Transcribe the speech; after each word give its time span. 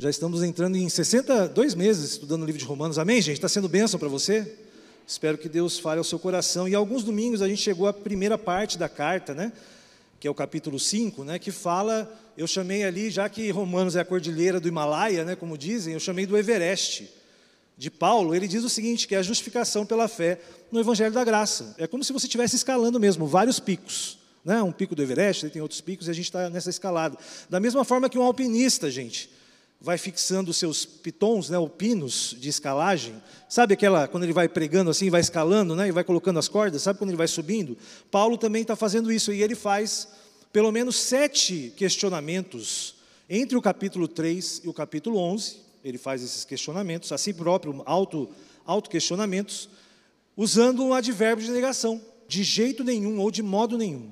Já 0.00 0.08
estamos 0.08 0.42
entrando 0.42 0.76
em 0.76 0.88
62 0.88 1.74
meses 1.74 2.12
estudando 2.12 2.42
o 2.42 2.46
livro 2.46 2.58
de 2.58 2.64
Romanos. 2.64 2.98
Amém, 2.98 3.20
gente? 3.20 3.34
Está 3.34 3.50
sendo 3.50 3.68
bênção 3.68 4.00
para 4.00 4.08
você? 4.08 4.50
Espero 5.06 5.36
que 5.36 5.46
Deus 5.46 5.78
fale 5.78 5.98
ao 5.98 6.04
seu 6.04 6.18
coração. 6.18 6.66
E 6.66 6.74
alguns 6.74 7.04
domingos 7.04 7.42
a 7.42 7.48
gente 7.48 7.60
chegou 7.60 7.86
à 7.86 7.92
primeira 7.92 8.38
parte 8.38 8.78
da 8.78 8.88
carta, 8.88 9.34
né? 9.34 9.52
Que 10.18 10.26
é 10.26 10.30
o 10.30 10.34
capítulo 10.34 10.80
5, 10.80 11.22
né? 11.22 11.38
Que 11.38 11.50
fala, 11.50 12.10
eu 12.34 12.46
chamei 12.46 12.82
ali, 12.82 13.10
já 13.10 13.28
que 13.28 13.50
Romanos 13.50 13.94
é 13.94 14.00
a 14.00 14.04
cordilheira 14.06 14.58
do 14.58 14.66
Himalaia, 14.66 15.22
né? 15.22 15.36
Como 15.36 15.58
dizem, 15.58 15.92
eu 15.92 16.00
chamei 16.00 16.24
do 16.24 16.34
Everest 16.34 17.06
de 17.76 17.90
Paulo, 17.90 18.34
ele 18.34 18.48
diz 18.48 18.64
o 18.64 18.70
seguinte, 18.70 19.06
que 19.06 19.14
é 19.14 19.18
a 19.18 19.22
justificação 19.22 19.84
pela 19.84 20.08
fé 20.08 20.40
no 20.72 20.80
Evangelho 20.80 21.12
da 21.12 21.24
Graça. 21.24 21.74
É 21.76 21.86
como 21.86 22.02
se 22.02 22.10
você 22.14 22.24
estivesse 22.24 22.56
escalando 22.56 22.98
mesmo, 22.98 23.26
vários 23.26 23.60
picos. 23.60 24.18
Né? 24.42 24.62
Um 24.62 24.72
pico 24.72 24.94
do 24.94 25.02
Everest, 25.02 25.50
tem 25.50 25.60
outros 25.60 25.82
picos, 25.82 26.08
e 26.08 26.10
a 26.10 26.14
gente 26.14 26.24
está 26.24 26.48
nessa 26.48 26.70
escalada. 26.70 27.18
Da 27.50 27.60
mesma 27.60 27.84
forma 27.84 28.08
que 28.08 28.18
um 28.18 28.22
alpinista, 28.22 28.90
gente, 28.90 29.28
vai 29.80 29.96
fixando 29.96 30.52
seus 30.52 30.84
pitons, 30.84 31.48
né, 31.48 31.58
ou 31.58 31.68
pinos 31.68 32.36
de 32.38 32.48
escalagem. 32.48 33.14
Sabe 33.48 33.74
aquela, 33.74 34.06
quando 34.06 34.24
ele 34.24 34.32
vai 34.32 34.48
pregando 34.48 34.90
assim, 34.90 35.08
vai 35.08 35.20
escalando, 35.20 35.74
né, 35.74 35.88
e 35.88 35.92
vai 35.92 36.04
colocando 36.04 36.38
as 36.38 36.48
cordas, 36.48 36.82
sabe 36.82 36.98
quando 36.98 37.10
ele 37.10 37.16
vai 37.16 37.28
subindo? 37.28 37.76
Paulo 38.10 38.36
também 38.36 38.62
está 38.62 38.76
fazendo 38.76 39.10
isso, 39.10 39.32
e 39.32 39.42
ele 39.42 39.54
faz 39.54 40.08
pelo 40.52 40.70
menos 40.70 40.96
sete 40.96 41.72
questionamentos 41.76 42.96
entre 43.32 43.56
o 43.56 43.62
capítulo 43.62 44.08
3 44.08 44.62
e 44.64 44.68
o 44.68 44.72
capítulo 44.72 45.16
11, 45.16 45.58
ele 45.84 45.96
faz 45.96 46.20
esses 46.22 46.44
questionamentos, 46.44 47.12
a 47.12 47.16
si 47.16 47.32
próprio, 47.32 47.80
auto, 47.86 48.28
auto-questionamentos, 48.66 49.68
usando 50.36 50.84
um 50.84 50.92
advérbio 50.92 51.44
de 51.44 51.52
negação, 51.52 52.02
de 52.26 52.42
jeito 52.42 52.82
nenhum 52.82 53.20
ou 53.20 53.30
de 53.30 53.42
modo 53.42 53.78
nenhum. 53.78 54.10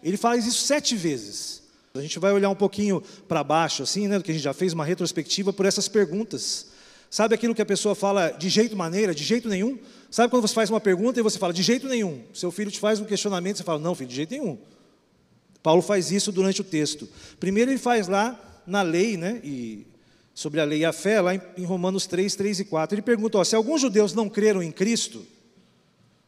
Ele 0.00 0.16
faz 0.16 0.46
isso 0.46 0.64
sete 0.64 0.94
vezes. 0.94 1.64
A 1.98 2.02
gente 2.02 2.18
vai 2.18 2.32
olhar 2.32 2.50
um 2.50 2.54
pouquinho 2.54 3.02
para 3.26 3.42
baixo, 3.42 3.82
assim, 3.82 4.08
né, 4.08 4.18
do 4.18 4.24
que 4.24 4.30
a 4.30 4.34
gente 4.34 4.42
já 4.42 4.52
fez 4.52 4.72
uma 4.72 4.84
retrospectiva 4.84 5.52
por 5.52 5.66
essas 5.66 5.88
perguntas. 5.88 6.66
Sabe 7.10 7.34
aquilo 7.34 7.54
que 7.54 7.62
a 7.62 7.66
pessoa 7.66 7.94
fala 7.94 8.30
de 8.30 8.48
jeito 8.48 8.76
maneira, 8.76 9.14
de 9.14 9.24
jeito 9.24 9.48
nenhum? 9.48 9.78
Sabe 10.10 10.30
quando 10.30 10.46
você 10.46 10.54
faz 10.54 10.70
uma 10.70 10.80
pergunta 10.80 11.20
e 11.20 11.22
você 11.22 11.38
fala 11.38 11.52
de 11.52 11.62
jeito 11.62 11.88
nenhum? 11.88 12.22
Seu 12.34 12.50
filho 12.50 12.70
te 12.70 12.78
faz 12.78 13.00
um 13.00 13.04
questionamento 13.04 13.56
e 13.56 13.58
você 13.58 13.64
fala, 13.64 13.78
não, 13.78 13.94
filho, 13.94 14.08
de 14.08 14.16
jeito 14.16 14.30
nenhum. 14.30 14.58
Paulo 15.62 15.82
faz 15.82 16.10
isso 16.10 16.30
durante 16.30 16.60
o 16.60 16.64
texto. 16.64 17.08
Primeiro 17.40 17.70
ele 17.70 17.78
faz 17.78 18.08
lá 18.08 18.38
na 18.66 18.82
lei, 18.82 19.16
né, 19.16 19.40
e 19.42 19.86
sobre 20.34 20.60
a 20.60 20.64
lei 20.64 20.80
e 20.80 20.84
a 20.84 20.92
fé, 20.92 21.20
lá 21.20 21.34
em 21.34 21.64
Romanos 21.64 22.06
3, 22.06 22.34
3 22.36 22.60
e 22.60 22.64
4. 22.64 22.94
Ele 22.94 23.02
pergunta: 23.02 23.38
ó, 23.38 23.44
se 23.44 23.56
alguns 23.56 23.80
judeus 23.80 24.12
não 24.12 24.28
creram 24.28 24.62
em 24.62 24.70
Cristo, 24.70 25.24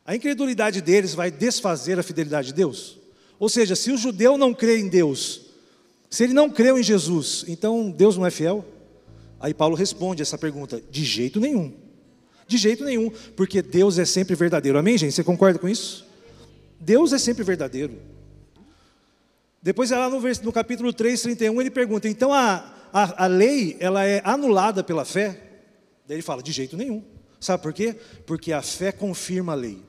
a 0.05 0.17
incredulidade 0.17 0.81
deles 0.81 1.12
vai 1.12 1.31
desfazer 1.31 1.98
a 1.98 2.03
fidelidade 2.03 2.48
de 2.48 2.55
Deus? 2.55 2.98
Ou 3.39 3.48
seja, 3.48 3.77
se 3.77 3.93
o 3.93 3.98
judeu 3.98 4.39
não 4.39 4.55
crê 4.55 4.78
em 4.78 4.89
Deus, 4.89 5.43
se 6.11 6.25
ele 6.25 6.33
não 6.33 6.48
creu 6.48 6.78
em 6.78 6.83
Jesus, 6.83 7.45
então 7.48 7.91
Deus 7.91 8.17
não 8.17 8.27
é 8.27 8.31
fiel? 8.31 8.64
Aí 9.41 9.53
Paulo 9.53 9.77
responde 9.77 10.23
essa 10.23 10.39
pergunta: 10.39 10.83
de 10.91 11.05
jeito 11.05 11.39
nenhum. 11.41 11.73
De 12.47 12.56
jeito 12.56 12.83
nenhum, 12.83 13.11
porque 13.37 13.61
Deus 13.61 13.98
é 13.98 14.05
sempre 14.05 14.34
verdadeiro. 14.34 14.78
Amém, 14.78 14.97
gente? 14.97 15.12
Você 15.12 15.23
concorda 15.23 15.59
com 15.59 15.69
isso? 15.69 16.06
Deus 16.81 17.12
é 17.12 17.19
sempre 17.19 17.45
verdadeiro. 17.45 18.00
Depois, 19.62 19.91
lá 19.91 20.09
no, 20.09 20.20
no 20.20 20.53
capítulo 20.53 20.92
3, 20.92 21.20
31, 21.23 21.61
ele 21.61 21.70
pergunta: 21.70 22.09
então 22.09 22.33
a, 22.33 22.75
a, 22.93 23.25
a 23.25 23.27
lei 23.27 23.77
ela 23.81 24.05
é 24.05 24.22
anulada 24.25 24.83
pela 24.83 25.05
fé? 25.05 25.43
Daí 26.06 26.17
ele 26.17 26.22
fala, 26.22 26.43
de 26.43 26.53
jeito 26.53 26.77
nenhum. 26.77 27.03
Sabe 27.39 27.62
por 27.62 27.72
quê? 27.72 27.95
Porque 28.25 28.53
a 28.53 28.62
fé 28.62 28.91
confirma 28.91 29.53
a 29.53 29.55
lei. 29.55 29.83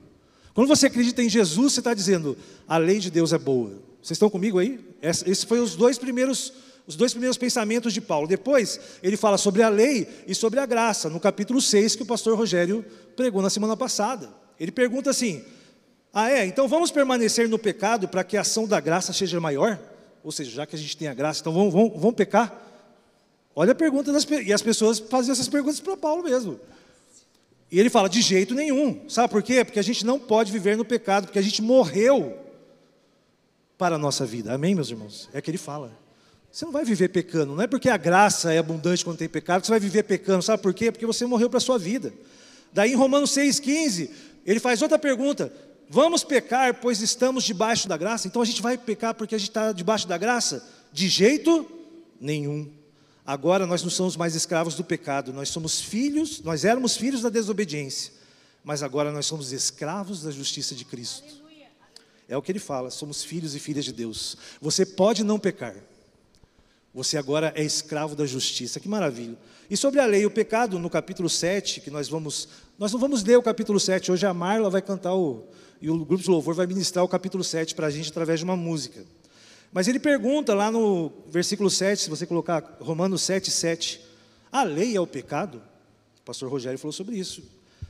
Quando 0.52 0.68
você 0.68 0.86
acredita 0.86 1.22
em 1.22 1.28
Jesus, 1.28 1.72
você 1.72 1.80
está 1.80 1.94
dizendo, 1.94 2.36
a 2.68 2.76
lei 2.76 2.98
de 2.98 3.10
Deus 3.10 3.32
é 3.32 3.38
boa. 3.38 3.72
Vocês 4.02 4.16
estão 4.16 4.30
comigo 4.30 4.58
aí? 4.58 4.80
Esses 5.02 5.44
foram 5.44 5.62
os 5.62 5.76
dois 5.76 5.98
primeiros, 5.98 6.52
os 6.86 6.96
dois 6.96 7.12
primeiros 7.12 7.36
pensamentos 7.36 7.92
de 7.92 8.00
Paulo. 8.00 8.26
Depois, 8.26 8.80
ele 9.02 9.16
fala 9.16 9.36
sobre 9.36 9.62
a 9.62 9.68
lei 9.68 10.08
e 10.26 10.34
sobre 10.34 10.58
a 10.58 10.66
graça, 10.66 11.10
no 11.10 11.20
capítulo 11.20 11.60
6, 11.60 11.96
que 11.96 12.02
o 12.02 12.06
pastor 12.06 12.36
Rogério 12.36 12.84
pregou 13.14 13.42
na 13.42 13.50
semana 13.50 13.76
passada. 13.76 14.30
Ele 14.58 14.72
pergunta 14.72 15.10
assim: 15.10 15.44
Ah, 16.12 16.30
é? 16.30 16.46
Então 16.46 16.66
vamos 16.66 16.90
permanecer 16.90 17.48
no 17.48 17.58
pecado 17.58 18.08
para 18.08 18.24
que 18.24 18.36
a 18.36 18.40
ação 18.40 18.66
da 18.66 18.80
graça 18.80 19.12
seja 19.12 19.38
maior? 19.38 19.78
Ou 20.24 20.32
seja, 20.32 20.50
já 20.50 20.66
que 20.66 20.76
a 20.76 20.78
gente 20.78 20.96
tem 20.96 21.08
a 21.08 21.14
graça, 21.14 21.40
então 21.40 21.52
vamos, 21.52 21.72
vamos, 21.72 21.92
vamos 21.94 22.14
pecar? 22.14 22.66
Olha 23.54 23.72
a 23.72 23.74
pergunta 23.74 24.12
das 24.12 24.26
e 24.30 24.52
as 24.52 24.62
pessoas 24.62 24.98
faziam 24.98 25.32
essas 25.32 25.48
perguntas 25.48 25.80
para 25.80 25.96
Paulo 25.96 26.22
mesmo. 26.22 26.58
E 27.70 27.78
ele 27.78 27.88
fala 27.88 28.08
de 28.08 28.20
jeito 28.20 28.54
nenhum. 28.54 29.08
Sabe 29.08 29.30
por 29.30 29.42
quê? 29.42 29.64
Porque 29.64 29.78
a 29.78 29.82
gente 29.82 30.04
não 30.04 30.18
pode 30.18 30.50
viver 30.50 30.76
no 30.76 30.84
pecado, 30.84 31.26
porque 31.26 31.38
a 31.38 31.42
gente 31.42 31.62
morreu 31.62 32.36
para 33.80 33.94
a 33.94 33.98
nossa 33.98 34.26
vida. 34.26 34.52
Amém, 34.52 34.74
meus 34.74 34.90
irmãos? 34.90 35.30
É 35.32 35.40
que 35.40 35.50
ele 35.50 35.56
fala. 35.56 35.90
Você 36.52 36.66
não 36.66 36.72
vai 36.72 36.84
viver 36.84 37.08
pecando, 37.08 37.54
não 37.54 37.62
é 37.62 37.66
porque 37.66 37.88
a 37.88 37.96
graça 37.96 38.52
é 38.52 38.58
abundante 38.58 39.02
quando 39.02 39.16
tem 39.16 39.28
pecado 39.28 39.64
você 39.64 39.72
vai 39.72 39.80
viver 39.80 40.02
pecando. 40.02 40.42
Sabe 40.42 40.62
por 40.62 40.74
quê? 40.74 40.92
Porque 40.92 41.06
você 41.06 41.24
morreu 41.24 41.48
para 41.48 41.56
a 41.56 41.62
sua 41.62 41.78
vida. 41.78 42.12
Daí 42.74 42.92
em 42.92 42.94
Romanos 42.94 43.30
6,15, 43.30 44.10
ele 44.44 44.60
faz 44.60 44.82
outra 44.82 44.98
pergunta: 44.98 45.50
Vamos 45.88 46.22
pecar, 46.22 46.74
pois 46.74 47.00
estamos 47.00 47.42
debaixo 47.42 47.88
da 47.88 47.96
graça? 47.96 48.28
Então 48.28 48.42
a 48.42 48.44
gente 48.44 48.60
vai 48.60 48.76
pecar 48.76 49.14
porque 49.14 49.34
a 49.34 49.38
gente 49.38 49.48
está 49.48 49.72
debaixo 49.72 50.06
da 50.06 50.18
graça? 50.18 50.62
De 50.92 51.08
jeito 51.08 51.66
nenhum. 52.20 52.70
Agora 53.24 53.66
nós 53.66 53.82
não 53.82 53.88
somos 53.88 54.14
mais 54.14 54.34
escravos 54.34 54.74
do 54.74 54.84
pecado, 54.84 55.32
nós 55.32 55.48
somos 55.48 55.80
filhos, 55.80 56.42
nós 56.42 56.66
éramos 56.66 56.98
filhos 56.98 57.22
da 57.22 57.30
desobediência, 57.30 58.12
mas 58.62 58.82
agora 58.82 59.10
nós 59.10 59.24
somos 59.24 59.52
escravos 59.52 60.22
da 60.22 60.30
justiça 60.30 60.74
de 60.74 60.84
Cristo. 60.84 61.39
É 62.30 62.36
o 62.36 62.42
que 62.42 62.52
ele 62.52 62.60
fala, 62.60 62.90
somos 62.90 63.24
filhos 63.24 63.56
e 63.56 63.58
filhas 63.58 63.84
de 63.84 63.92
Deus. 63.92 64.36
Você 64.60 64.86
pode 64.86 65.24
não 65.24 65.36
pecar. 65.36 65.74
Você 66.94 67.18
agora 67.18 67.52
é 67.56 67.62
escravo 67.64 68.14
da 68.14 68.24
justiça. 68.24 68.78
Que 68.78 68.88
maravilha. 68.88 69.36
E 69.68 69.76
sobre 69.76 69.98
a 69.98 70.06
lei, 70.06 70.24
o 70.24 70.30
pecado, 70.30 70.78
no 70.78 70.88
capítulo 70.88 71.28
7, 71.28 71.80
que 71.80 71.90
nós 71.90 72.08
vamos. 72.08 72.48
Nós 72.78 72.92
não 72.92 73.00
vamos 73.00 73.24
ler 73.24 73.36
o 73.36 73.42
capítulo 73.42 73.80
7, 73.80 74.12
hoje 74.12 74.26
a 74.26 74.32
Marla 74.32 74.70
vai 74.70 74.80
cantar 74.80 75.12
o. 75.12 75.44
E 75.82 75.90
o 75.90 76.04
grupo 76.04 76.22
de 76.22 76.30
louvor 76.30 76.54
vai 76.54 76.68
ministrar 76.68 77.04
o 77.04 77.08
capítulo 77.08 77.42
7 77.42 77.74
para 77.74 77.88
a 77.88 77.90
gente 77.90 78.10
através 78.10 78.38
de 78.38 78.44
uma 78.44 78.56
música. 78.56 79.04
Mas 79.72 79.88
ele 79.88 79.98
pergunta 79.98 80.54
lá 80.54 80.70
no 80.70 81.12
versículo 81.28 81.68
7, 81.68 82.02
se 82.02 82.10
você 82.10 82.26
colocar 82.26 82.78
Romanos 82.80 83.22
7, 83.22 83.50
7, 83.50 84.00
a 84.52 84.62
lei 84.62 84.96
é 84.96 85.00
o 85.00 85.06
pecado? 85.06 85.60
O 86.20 86.24
pastor 86.24 86.48
Rogério 86.48 86.78
falou 86.78 86.92
sobre 86.92 87.16
isso. 87.16 87.42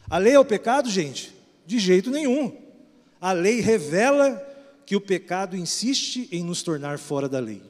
A 0.09 0.17
lei 0.17 0.33
é 0.33 0.41
o 0.41 0.45
pecado, 0.47 0.89
gente? 0.89 1.34
De 1.67 1.79
jeito 1.79 2.11
nenhum. 2.11 2.69
A 3.20 3.32
lei 3.32 3.60
revela 3.60 4.47
que 4.86 4.97
o 4.97 5.00
pecado 5.00 5.56
insiste 5.56 6.28
em 6.32 6.42
nos 6.42 6.62
tornar 6.62 6.98
fora 6.98 7.28
da 7.28 7.38
lei. 7.38 7.62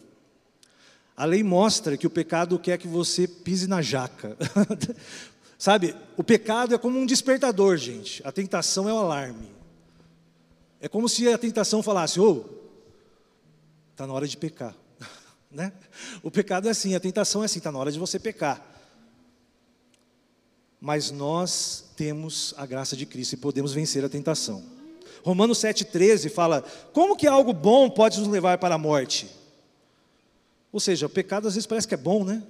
A 1.17 1.25
lei 1.25 1.43
mostra 1.43 1.97
que 1.97 2.07
o 2.07 2.11
pecado 2.11 2.59
quer 2.59 2.79
que 2.79 2.89
você 2.89 3.29
pise 3.29 3.67
na 3.67 3.83
jaca. 3.83 4.39
Sabe, 5.59 5.95
o 6.17 6.25
pecado 6.25 6.75
é 6.75 6.79
como 6.79 6.99
um 6.99 7.05
despertador, 7.05 7.77
gente. 7.77 8.27
A 8.27 8.33
tentação 8.33 8.89
é 8.89 8.93
o 8.95 8.97
alarme. 8.97 9.51
É 10.81 10.89
como 10.89 11.07
se 11.09 11.29
a 11.29 11.37
tentação 11.37 11.83
falasse: 11.83 12.19
ô, 12.19 12.31
oh, 12.31 12.45
está 13.93 14.07
na 14.07 14.15
hora 14.15 14.27
de 14.27 14.39
pecar. 14.39 14.75
né? 15.51 15.73
O 16.23 16.31
pecado 16.31 16.69
é 16.69 16.71
assim, 16.71 16.95
a 16.95 17.01
tentação 17.01 17.43
é 17.43 17.45
assim, 17.45 17.59
está 17.59 17.71
na 17.71 17.79
hora 17.79 17.93
de 17.93 17.99
você 17.99 18.19
pecar. 18.19 18.67
Mas 20.81 21.11
nós 21.11 21.93
temos 21.95 22.55
a 22.57 22.65
graça 22.65 22.97
de 22.97 23.05
Cristo 23.05 23.35
e 23.35 23.37
podemos 23.37 23.75
vencer 23.75 24.03
a 24.03 24.09
tentação. 24.09 24.80
Romanos 25.23 25.59
7,13 25.59 26.31
fala: 26.31 26.65
como 26.93 27.17
que 27.17 27.27
algo 27.27 27.53
bom 27.53 27.89
pode 27.91 28.19
nos 28.19 28.29
levar 28.29 28.59
para 28.59 28.75
a 28.75 28.79
morte? 28.79 29.29
Ou 30.73 30.81
seja, 30.81 31.07
o 31.07 31.11
pecado 31.11 31.49
às 31.49 31.55
vezes 31.55 31.67
parece 31.67 31.89
que 31.89 31.95
é 31.95 31.99
bom, 31.99 32.25
né? 32.25 32.43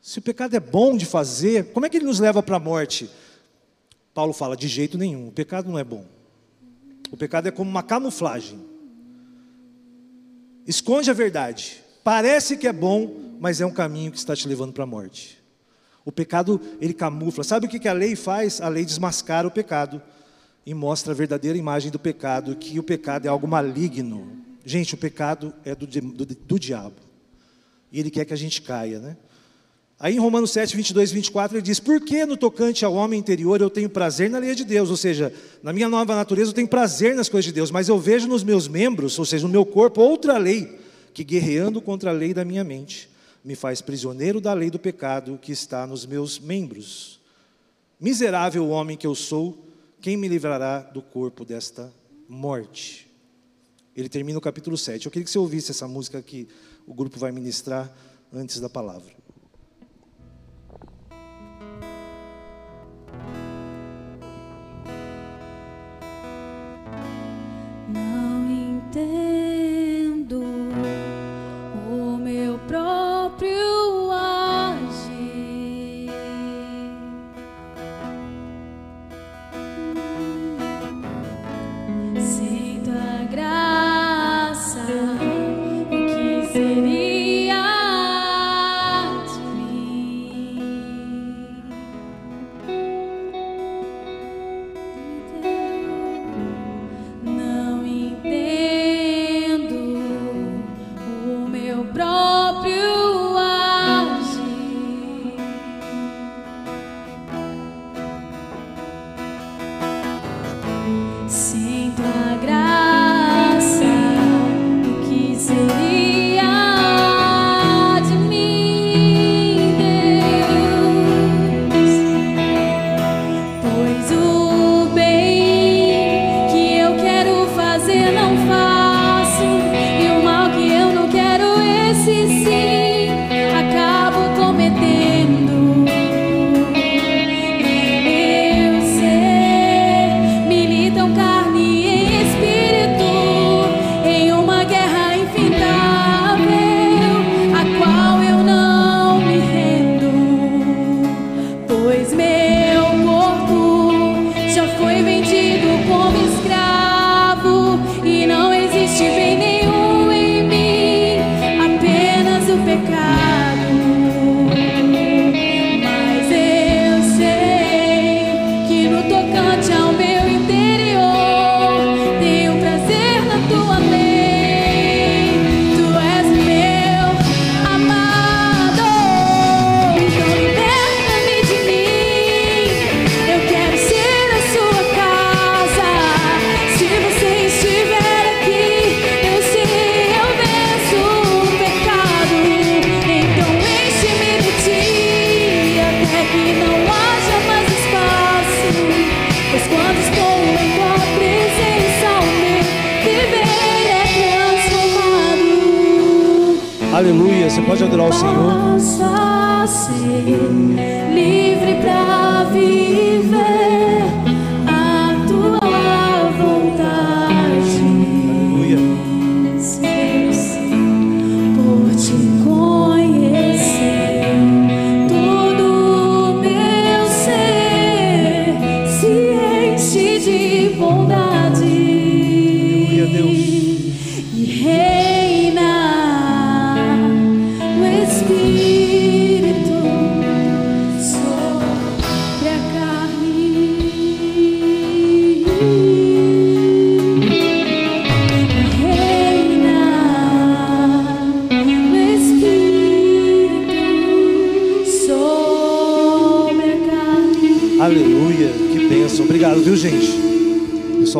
Se 0.00 0.18
o 0.18 0.22
pecado 0.22 0.54
é 0.54 0.60
bom 0.60 0.96
de 0.96 1.04
fazer, 1.06 1.72
como 1.72 1.86
é 1.86 1.88
que 1.88 1.98
ele 1.98 2.06
nos 2.06 2.18
leva 2.18 2.42
para 2.42 2.56
a 2.56 2.60
morte? 2.60 3.10
Paulo 4.14 4.32
fala: 4.32 4.56
de 4.56 4.68
jeito 4.68 4.98
nenhum, 4.98 5.28
o 5.28 5.32
pecado 5.32 5.70
não 5.70 5.78
é 5.78 5.84
bom. 5.84 6.04
O 7.10 7.16
pecado 7.16 7.48
é 7.48 7.50
como 7.50 7.70
uma 7.70 7.82
camuflagem 7.82 8.70
esconde 10.66 11.10
a 11.10 11.14
verdade. 11.14 11.82
Parece 12.04 12.56
que 12.56 12.66
é 12.66 12.72
bom, 12.72 13.36
mas 13.40 13.60
é 13.60 13.66
um 13.66 13.72
caminho 13.72 14.12
que 14.12 14.18
está 14.18 14.36
te 14.36 14.46
levando 14.46 14.72
para 14.72 14.84
a 14.84 14.86
morte. 14.86 15.42
O 16.04 16.12
pecado, 16.12 16.60
ele 16.80 16.94
camufla. 16.94 17.44
Sabe 17.44 17.66
o 17.66 17.68
que 17.68 17.88
a 17.88 17.92
lei 17.92 18.16
faz? 18.16 18.60
A 18.60 18.68
lei 18.68 18.84
desmascara 18.84 19.46
o 19.46 19.50
pecado 19.50 20.00
e 20.64 20.74
mostra 20.74 21.12
a 21.12 21.16
verdadeira 21.16 21.56
imagem 21.56 21.90
do 21.90 21.98
pecado, 21.98 22.54
que 22.56 22.78
o 22.78 22.82
pecado 22.82 23.26
é 23.26 23.28
algo 23.28 23.48
maligno. 23.48 24.40
Gente, 24.64 24.94
o 24.94 24.98
pecado 24.98 25.54
é 25.64 25.74
do, 25.74 25.86
do, 25.86 26.26
do 26.26 26.58
diabo. 26.58 26.96
E 27.90 27.98
ele 27.98 28.10
quer 28.10 28.24
que 28.24 28.34
a 28.34 28.36
gente 28.36 28.62
caia, 28.62 29.00
né? 29.00 29.16
Aí 29.98 30.14
em 30.14 30.18
Romanos 30.18 30.50
7, 30.52 30.74
22 30.74 31.10
e 31.10 31.14
24 31.14 31.56
ele 31.58 31.62
diz: 31.62 31.78
Por 31.78 32.00
que 32.00 32.24
no 32.24 32.34
tocante 32.34 32.86
ao 32.86 32.94
homem 32.94 33.20
interior 33.20 33.60
eu 33.60 33.68
tenho 33.68 33.90
prazer 33.90 34.30
na 34.30 34.38
lei 34.38 34.54
de 34.54 34.64
Deus? 34.64 34.88
Ou 34.88 34.96
seja, 34.96 35.30
na 35.62 35.74
minha 35.74 35.90
nova 35.90 36.14
natureza 36.14 36.50
eu 36.50 36.54
tenho 36.54 36.68
prazer 36.68 37.14
nas 37.14 37.28
coisas 37.28 37.44
de 37.44 37.52
Deus, 37.52 37.70
mas 37.70 37.88
eu 37.88 37.98
vejo 37.98 38.26
nos 38.26 38.42
meus 38.42 38.66
membros, 38.66 39.18
ou 39.18 39.26
seja, 39.26 39.46
no 39.46 39.52
meu 39.52 39.66
corpo, 39.66 40.00
outra 40.00 40.38
lei, 40.38 40.78
que 41.12 41.22
guerreando 41.22 41.82
contra 41.82 42.08
a 42.08 42.14
lei 42.14 42.32
da 42.32 42.46
minha 42.46 42.64
mente, 42.64 43.10
me 43.44 43.54
faz 43.54 43.82
prisioneiro 43.82 44.40
da 44.40 44.54
lei 44.54 44.70
do 44.70 44.78
pecado 44.78 45.38
que 45.40 45.52
está 45.52 45.86
nos 45.86 46.06
meus 46.06 46.38
membros. 46.38 47.20
Miserável 48.00 48.70
homem 48.70 48.96
que 48.96 49.06
eu 49.06 49.14
sou, 49.14 49.69
quem 50.00 50.16
me 50.16 50.28
livrará 50.28 50.80
do 50.80 51.02
corpo 51.02 51.44
desta 51.44 51.92
morte? 52.26 53.06
Ele 53.94 54.08
termina 54.08 54.38
o 54.38 54.40
capítulo 54.40 54.78
7. 54.78 55.04
Eu 55.04 55.12
queria 55.12 55.24
que 55.24 55.30
você 55.30 55.38
ouvisse 55.38 55.72
essa 55.72 55.86
música 55.86 56.22
que 56.22 56.48
o 56.86 56.94
grupo 56.94 57.18
vai 57.18 57.30
ministrar 57.30 57.94
antes 58.32 58.58
da 58.60 58.68
palavra. 58.70 59.12
Não 67.92 68.50
entendo. 68.50 69.29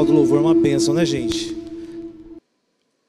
Pessoal 0.01 0.05
do 0.05 0.13
louvor 0.13 0.39
é 0.39 0.41
uma 0.41 0.55
bênção, 0.55 0.95
né, 0.95 1.05
gente? 1.05 1.57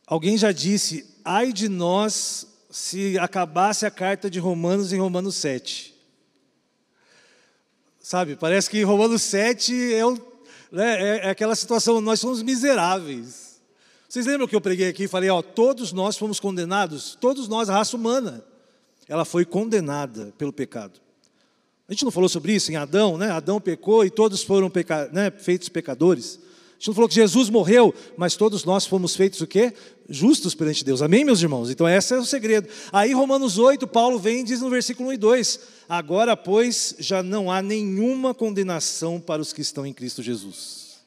Alguém 0.06 0.38
já 0.38 0.52
disse, 0.52 1.06
ai 1.24 1.54
de 1.54 1.70
nós 1.70 2.48
se 2.70 3.18
acabasse 3.18 3.86
a 3.86 3.92
carta 3.92 4.30
de 4.30 4.40
Romanos 4.40 4.92
em 4.92 5.00
Romanos 5.00 5.36
7. 5.36 5.94
Sabe, 8.00 8.36
parece 8.36 8.70
que 8.70 8.84
Romanos 8.84 9.22
7 9.22 9.94
é, 9.94 10.06
o, 10.06 10.18
né, 10.72 11.02
é, 11.02 11.28
é 11.28 11.30
aquela 11.30 11.56
situação, 11.56 12.02
nós 12.02 12.20
somos 12.20 12.42
miseráveis. 12.42 13.62
Vocês 14.10 14.26
lembram 14.26 14.48
que 14.48 14.56
eu 14.56 14.62
preguei 14.62 14.90
aqui 14.90 15.04
e 15.04 15.08
falei, 15.08 15.30
ó, 15.30 15.42
todos 15.42 15.94
nós 15.94 16.18
fomos 16.18 16.40
condenados, 16.40 17.18
todos 17.22 17.48
nós, 17.48 17.70
a 17.70 17.74
raça 17.74 17.96
humana, 17.96 18.44
ela 19.08 19.24
foi 19.24 19.46
condenada 19.46 20.34
pelo 20.38 20.52
pecado. 20.52 21.00
A 21.88 21.94
gente 21.94 22.04
não 22.04 22.12
falou 22.12 22.28
sobre 22.28 22.54
isso 22.54 22.72
em 22.72 22.76
Adão, 22.76 23.18
né? 23.18 23.32
Adão 23.32 23.62
pecou 23.62 24.04
e 24.04 24.10
todos 24.10 24.44
foram 24.44 24.70
peca... 24.70 25.10
né? 25.14 25.32
feitos 25.32 25.70
pecadores. 25.70 26.51
Gente 26.82 26.88
não 26.88 26.96
falou 26.96 27.08
que 27.08 27.14
Jesus 27.14 27.48
morreu, 27.48 27.94
mas 28.18 28.36
todos 28.36 28.66
nós 28.66 28.88
fomos 28.88 29.16
feitos 29.16 29.40
o 29.40 29.46
quê? 29.46 29.72
Justos 30.10 30.56
perante 30.56 30.84
Deus. 30.84 31.04
Amém, 31.04 31.24
meus 31.24 31.40
irmãos? 31.40 31.70
Então, 31.70 31.88
esse 31.88 32.12
é 32.12 32.18
o 32.18 32.26
segredo. 32.26 32.68
Aí, 32.92 33.14
Romanos 33.14 33.60
8, 33.60 33.86
Paulo 33.86 34.18
vem 34.18 34.40
e 34.40 34.44
diz 34.44 34.62
no 34.62 34.70
versículo 34.72 35.10
1 35.10 35.14
e 35.14 35.18
2: 35.18 35.60
Agora, 35.88 36.36
pois, 36.36 36.96
já 36.98 37.22
não 37.22 37.52
há 37.52 37.62
nenhuma 37.62 38.34
condenação 38.34 39.20
para 39.20 39.40
os 39.40 39.54
que 39.54 39.62
estão 39.62 39.86
em 39.86 39.94
Cristo 39.94 40.24
Jesus. 40.24 40.98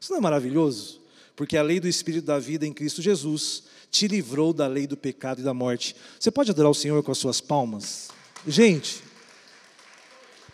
Isso 0.00 0.10
não 0.10 0.18
é 0.18 0.20
maravilhoso? 0.20 1.00
Porque 1.36 1.56
a 1.56 1.62
lei 1.62 1.78
do 1.78 1.86
Espírito 1.86 2.24
da 2.24 2.40
vida 2.40 2.66
em 2.66 2.72
Cristo 2.72 3.00
Jesus 3.00 3.62
te 3.88 4.08
livrou 4.08 4.52
da 4.52 4.66
lei 4.66 4.88
do 4.88 4.96
pecado 4.96 5.42
e 5.42 5.44
da 5.44 5.54
morte. 5.54 5.94
Você 6.18 6.32
pode 6.32 6.50
adorar 6.50 6.72
o 6.72 6.74
Senhor 6.74 7.00
com 7.04 7.12
as 7.12 7.18
suas 7.18 7.40
palmas? 7.40 8.08
Gente, 8.48 9.00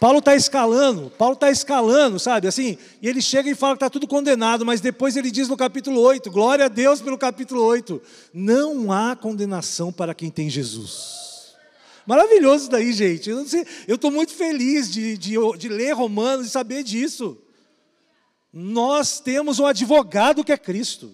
Paulo 0.06 0.20
está 0.20 0.36
escalando, 0.36 1.10
Paulo 1.18 1.34
está 1.34 1.50
escalando, 1.50 2.20
sabe, 2.20 2.46
assim, 2.46 2.78
e 3.02 3.08
ele 3.08 3.20
chega 3.20 3.50
e 3.50 3.56
fala 3.56 3.74
que 3.74 3.78
está 3.78 3.90
tudo 3.90 4.06
condenado, 4.06 4.64
mas 4.64 4.80
depois 4.80 5.16
ele 5.16 5.32
diz 5.32 5.48
no 5.48 5.56
capítulo 5.56 6.00
8, 6.00 6.30
glória 6.30 6.66
a 6.66 6.68
Deus 6.68 7.00
pelo 7.02 7.18
capítulo 7.18 7.64
8, 7.64 8.00
não 8.32 8.92
há 8.92 9.16
condenação 9.16 9.92
para 9.92 10.14
quem 10.14 10.30
tem 10.30 10.48
Jesus. 10.48 11.56
Maravilhoso 12.06 12.62
isso 12.62 12.70
daí, 12.70 12.92
gente, 12.92 13.28
eu 13.88 13.96
estou 13.96 14.12
muito 14.12 14.32
feliz 14.32 14.92
de, 14.92 15.18
de, 15.18 15.34
de 15.58 15.68
ler 15.68 15.90
Romanos 15.90 16.46
e 16.46 16.50
saber 16.50 16.84
disso. 16.84 17.36
Nós 18.52 19.18
temos 19.18 19.58
um 19.58 19.66
advogado 19.66 20.44
que 20.44 20.52
é 20.52 20.56
Cristo. 20.56 21.12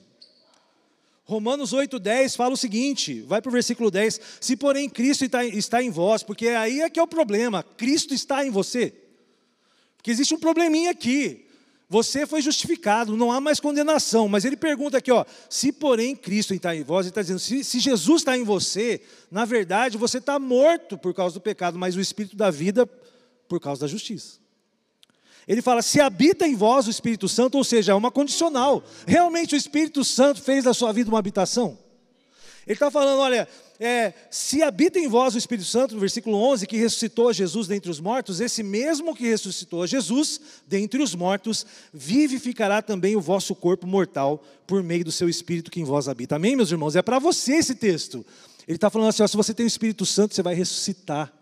Romanos 1.33 1.73
8,10 1.73 2.37
fala 2.37 2.53
o 2.53 2.57
seguinte, 2.59 3.23
vai 3.23 3.41
para 3.41 3.49
o 3.49 3.53
versículo 3.53 3.91
10, 3.91 4.21
se 4.39 4.55
porém 4.55 4.87
Cristo 4.87 5.25
está, 5.25 5.83
em 5.83 5.91
vós, 5.91 6.23
porque 6.23 6.49
aí 6.49 6.83
é 6.83 6.91
que 6.91 7.01
é 7.01 7.03
o 7.03 7.07
problema, 7.07 7.63
Cristo 7.63 8.13
está 8.13 8.45
em 8.45 8.51
você. 8.51 8.93
Porque 9.97 10.11
existe 10.11 10.35
um 10.35 10.39
probleminha 10.39 10.91
aqui. 10.91 11.47
Você 11.89 12.27
foi 12.27 12.43
justificado, 12.43 13.17
não 13.17 13.33
há 13.33 13.41
mais 13.41 13.61
condenação. 13.61 14.29
Mas 14.29 14.45
ele 14.45 14.57
pergunta 14.57 14.99
aqui, 14.99 15.11
ó, 15.11 15.25
se 15.49 15.73
porém 15.73 16.15
Cristo 16.15 16.53
está 16.53 16.75
em 16.77 16.83
vós, 16.83 17.07
ele 17.07 17.11
está 17.11 17.23
dizendo, 17.23 17.39
se, 17.39 17.65
se 17.65 17.81
Jesus 17.81 18.21
está 18.21 18.37
em 18.37 18.45
você, 18.45 19.01
na 19.31 19.45
verdade 19.45 19.97
você 19.97 20.19
está 20.19 20.39
morto 20.39 20.99
por 20.99 21.15
causa 21.15 21.35
do 21.35 21.41
pecado, 21.41 21.79
mas 21.79 21.97
o 21.97 22.01
Espírito 22.01 22.37
da 22.37 22.51
vida 22.51 22.87
por 23.49 23.59
causa 23.59 23.83
da 23.83 23.87
justiça. 23.87 24.42
Ele 25.47 25.61
fala, 25.61 25.83
se 25.83 26.01
habita 26.01 26.47
em 26.47 26.55
vós 26.55 26.87
o 26.87 26.91
Espírito 26.91 27.29
Santo, 27.29 27.59
ou 27.59 27.65
seja, 27.65 27.93
é 27.93 27.95
uma 27.95 28.11
condicional. 28.11 28.85
Realmente 29.07 29.55
o 29.55 29.59
Espírito 29.59 30.05
Santo 30.05 30.41
fez 30.41 30.65
da 30.65 30.73
sua 30.73 30.93
vida 30.93 31.11
uma 31.11 31.19
habitação? 31.19 31.79
Ele 32.65 32.75
está 32.75 32.91
falando, 32.91 33.19
olha, 33.19 33.49
é, 33.81 34.15
se 34.31 34.63
habita 34.63 34.97
em 34.97 35.09
vós 35.09 35.35
o 35.35 35.39
Espírito 35.39 35.67
Santo, 35.67 35.95
no 35.95 36.01
versículo 36.01 36.37
11, 36.37 36.69
que 36.69 36.77
ressuscitou 36.77 37.33
Jesus 37.33 37.67
dentre 37.67 37.91
os 37.91 37.99
mortos, 37.99 38.41
esse 38.41 38.63
mesmo 38.63 39.17
que 39.17 39.25
ressuscitou 39.25 39.85
Jesus 39.85 40.41
dentre 40.69 41.03
os 41.03 41.17
mortos, 41.17 41.67
vivificará 41.93 42.81
também 42.81 43.17
o 43.17 43.21
vosso 43.21 43.57
corpo 43.57 43.85
mortal 43.85 44.45
por 44.65 44.81
meio 44.85 45.05
do 45.05 45.11
seu 45.11 45.29
Espírito 45.29 45.73
que 45.73 45.81
em 45.81 45.85
vós 45.85 46.07
habita. 46.07 46.37
Amém, 46.37 46.55
meus 46.55 46.71
irmãos? 46.71 46.95
É 46.95 47.03
para 47.03 47.19
você 47.19 47.55
esse 47.55 47.75
texto. 47.75 48.25
Ele 48.69 48.77
está 48.77 48.89
falando 48.89 49.09
assim, 49.09 49.25
ó, 49.25 49.27
se 49.27 49.37
você 49.37 49.53
tem 49.53 49.67
o 49.67 49.67
Espírito 49.67 50.07
Santo, 50.07 50.37
você 50.37 50.43
vai 50.43 50.55
ressuscitar. 50.55 51.33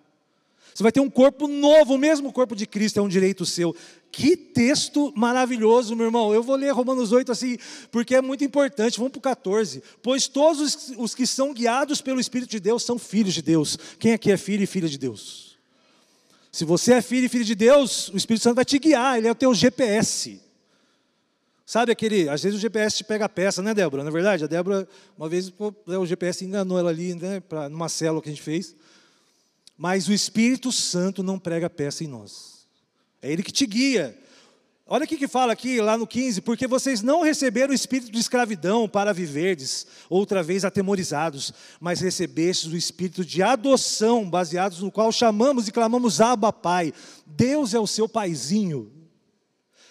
Você 0.74 0.82
vai 0.82 0.92
ter 0.92 1.00
um 1.00 1.10
corpo 1.10 1.48
novo, 1.48 1.94
o 1.94 1.98
mesmo 1.98 2.32
corpo 2.32 2.54
de 2.54 2.66
Cristo, 2.66 2.98
é 2.98 3.02
um 3.02 3.08
direito 3.08 3.44
seu. 3.44 3.74
Que 4.12 4.36
texto 4.36 5.12
maravilhoso, 5.16 5.94
meu 5.94 6.06
irmão. 6.06 6.34
Eu 6.34 6.42
vou 6.42 6.56
ler 6.56 6.72
Romanos 6.72 7.12
8 7.12 7.30
assim, 7.30 7.56
porque 7.90 8.14
é 8.14 8.22
muito 8.22 8.44
importante. 8.44 8.98
Vamos 8.98 9.12
para 9.12 9.18
o 9.18 9.22
14. 9.22 9.82
Pois 10.02 10.26
todos 10.26 10.92
os, 10.96 11.14
que 11.14 11.26
são 11.26 11.52
guiados 11.52 12.00
pelo 12.00 12.20
Espírito 12.20 12.50
de 12.50 12.60
Deus 12.60 12.82
são 12.82 12.98
filhos 12.98 13.34
de 13.34 13.42
Deus. 13.42 13.78
Quem 13.98 14.12
aqui 14.12 14.30
é 14.32 14.36
filho 14.36 14.64
e 14.64 14.66
filha 14.66 14.88
de 14.88 14.98
Deus? 14.98 15.58
Se 16.50 16.64
você 16.64 16.94
é 16.94 17.02
filho 17.02 17.26
e 17.26 17.28
filho 17.28 17.44
de 17.44 17.54
Deus, 17.54 18.08
o 18.08 18.16
Espírito 18.16 18.42
Santo 18.42 18.56
vai 18.56 18.64
te 18.64 18.78
guiar, 18.78 19.18
ele 19.18 19.28
é 19.28 19.30
o 19.30 19.34
teu 19.34 19.54
GPS. 19.54 20.40
Sabe 21.64 21.92
aquele, 21.92 22.28
às 22.28 22.42
vezes 22.42 22.58
o 22.58 22.60
GPS 22.60 22.96
te 22.96 23.04
pega 23.04 23.26
a 23.26 23.28
peça, 23.28 23.62
né, 23.62 23.72
Débora? 23.72 24.02
Na 24.02 24.10
é 24.10 24.12
verdade, 24.12 24.42
a 24.42 24.48
Débora, 24.48 24.88
uma 25.16 25.28
vez 25.28 25.50
pô, 25.50 25.72
o 25.86 26.04
GPS 26.04 26.44
enganou 26.44 26.76
ela 26.76 26.90
ali, 26.90 27.14
né, 27.14 27.38
pra, 27.38 27.68
numa 27.68 27.88
célula 27.88 28.20
que 28.20 28.28
a 28.28 28.32
gente 28.32 28.42
fez. 28.42 28.74
Mas 29.82 30.08
o 30.08 30.12
Espírito 30.12 30.70
Santo 30.70 31.22
não 31.22 31.38
prega 31.38 31.70
peça 31.70 32.04
em 32.04 32.06
nós. 32.06 32.66
É 33.22 33.32
Ele 33.32 33.42
que 33.42 33.50
te 33.50 33.64
guia. 33.64 34.14
Olha 34.86 35.06
o 35.06 35.08
que 35.08 35.26
fala 35.26 35.54
aqui, 35.54 35.80
lá 35.80 35.96
no 35.96 36.06
15: 36.06 36.42
porque 36.42 36.66
vocês 36.66 37.00
não 37.00 37.22
receberam 37.22 37.72
o 37.72 37.74
espírito 37.74 38.12
de 38.12 38.18
escravidão 38.18 38.86
para 38.86 39.14
viverdes, 39.14 39.86
outra 40.10 40.42
vez 40.42 40.66
atemorizados, 40.66 41.54
mas 41.80 42.02
recebestes 42.02 42.70
o 42.70 42.76
espírito 42.76 43.24
de 43.24 43.42
adoção, 43.42 44.28
baseados 44.28 44.80
no 44.82 44.92
qual 44.92 45.10
chamamos 45.10 45.66
e 45.66 45.72
clamamos 45.72 46.20
Abba 46.20 46.52
Pai. 46.52 46.92
Deus 47.24 47.72
é 47.72 47.80
o 47.80 47.86
seu 47.86 48.06
paizinho. 48.06 48.92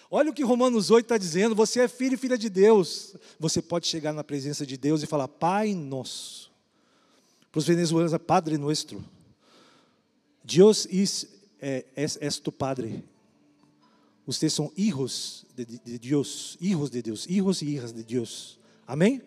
Olha 0.08 0.30
o 0.30 0.32
que 0.32 0.44
Romanos 0.44 0.92
8 0.92 1.04
está 1.04 1.18
dizendo: 1.18 1.52
você 1.52 1.80
é 1.80 1.88
filho 1.88 2.14
e 2.14 2.16
filha 2.16 2.38
de 2.38 2.48
Deus. 2.48 3.16
Você 3.40 3.60
pode 3.60 3.88
chegar 3.88 4.12
na 4.12 4.22
presença 4.22 4.64
de 4.64 4.76
Deus 4.76 5.02
e 5.02 5.06
falar, 5.08 5.26
Pai 5.26 5.74
nosso. 5.74 6.48
Para 7.50 7.58
os 7.58 7.66
venezuelanos 7.66 8.12
é 8.12 8.18
Padre 8.18 8.56
Nuestro. 8.56 9.04
Dios 10.42 10.88
es, 10.90 11.26
eh, 11.60 11.86
es, 11.94 12.18
es, 12.20 12.40
tu 12.40 12.50
Padre. 12.50 13.04
Ustedes 14.26 14.52
são 14.52 14.72
hijos 14.76 15.46
de, 15.56 15.64
de, 15.64 15.98
Deus, 15.98 16.56
hijos 16.60 16.90
de 16.90 17.02
Deus, 17.02 17.26
hijos 17.28 17.62
e 17.62 17.66
hijas 17.66 17.92
de 17.92 18.02
Deus. 18.02 18.58
Amém? 18.86 19.22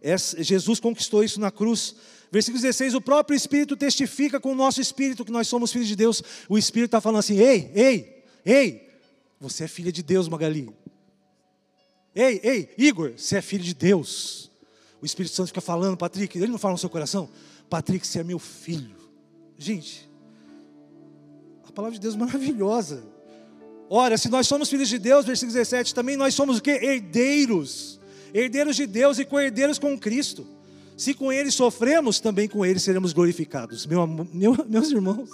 Es, 0.00 0.34
Jesus 0.38 0.80
conquistou 0.80 1.22
isso 1.22 1.40
na 1.40 1.50
cruz. 1.50 1.94
Versículo 2.30 2.62
16: 2.62 2.94
O 2.94 3.00
próprio 3.00 3.36
Espírito 3.36 3.76
testifica 3.76 4.40
com 4.40 4.52
o 4.52 4.54
nosso 4.54 4.80
Espírito 4.80 5.24
que 5.24 5.32
nós 5.32 5.48
somos 5.48 5.72
filhos 5.72 5.88
de 5.88 5.96
Deus. 5.96 6.22
O 6.48 6.56
Espírito 6.56 6.88
está 6.88 7.00
falando 7.00 7.18
assim: 7.18 7.38
Ei, 7.38 7.70
ei, 7.74 8.24
ei, 8.44 8.90
você 9.38 9.64
é 9.64 9.68
filha 9.68 9.92
de 9.92 10.02
Deus, 10.02 10.28
Magali. 10.28 10.68
Ei, 12.14 12.40
ei, 12.42 12.74
Igor, 12.76 13.12
você 13.16 13.36
é 13.36 13.42
filho 13.42 13.64
de 13.64 13.74
Deus. 13.74 14.50
O 15.00 15.06
Espírito 15.06 15.34
Santo 15.34 15.48
fica 15.48 15.60
falando, 15.60 15.96
Patrick, 15.96 16.36
ele 16.36 16.48
não 16.48 16.58
fala 16.58 16.72
no 16.72 16.78
seu 16.78 16.90
coração? 16.90 17.30
Patrick, 17.68 18.06
você 18.06 18.20
é 18.20 18.24
meu 18.24 18.38
filho. 18.38 18.96
Gente, 19.56 20.09
a 21.70 21.72
palavra 21.72 21.94
de 21.94 22.00
Deus 22.00 22.14
é 22.14 22.18
maravilhosa. 22.18 23.02
Ora, 23.88 24.16
se 24.16 24.28
nós 24.28 24.46
somos 24.46 24.68
filhos 24.68 24.88
de 24.88 24.98
Deus, 24.98 25.24
versículo 25.24 25.52
17, 25.52 25.94
também 25.94 26.16
nós 26.16 26.34
somos 26.34 26.58
o 26.58 26.62
que? 26.62 26.70
Herdeiros. 26.70 27.98
Herdeiros 28.32 28.76
de 28.76 28.86
Deus 28.86 29.18
e 29.18 29.24
co-herdeiros 29.24 29.78
com 29.78 29.98
Cristo. 29.98 30.46
Se 30.96 31.14
com 31.14 31.32
Ele 31.32 31.50
sofremos, 31.50 32.20
também 32.20 32.48
com 32.48 32.64
Ele 32.64 32.78
seremos 32.78 33.12
glorificados. 33.12 33.86
Meu, 33.86 34.06
meu, 34.06 34.56
meus 34.68 34.90
irmãos, 34.90 35.30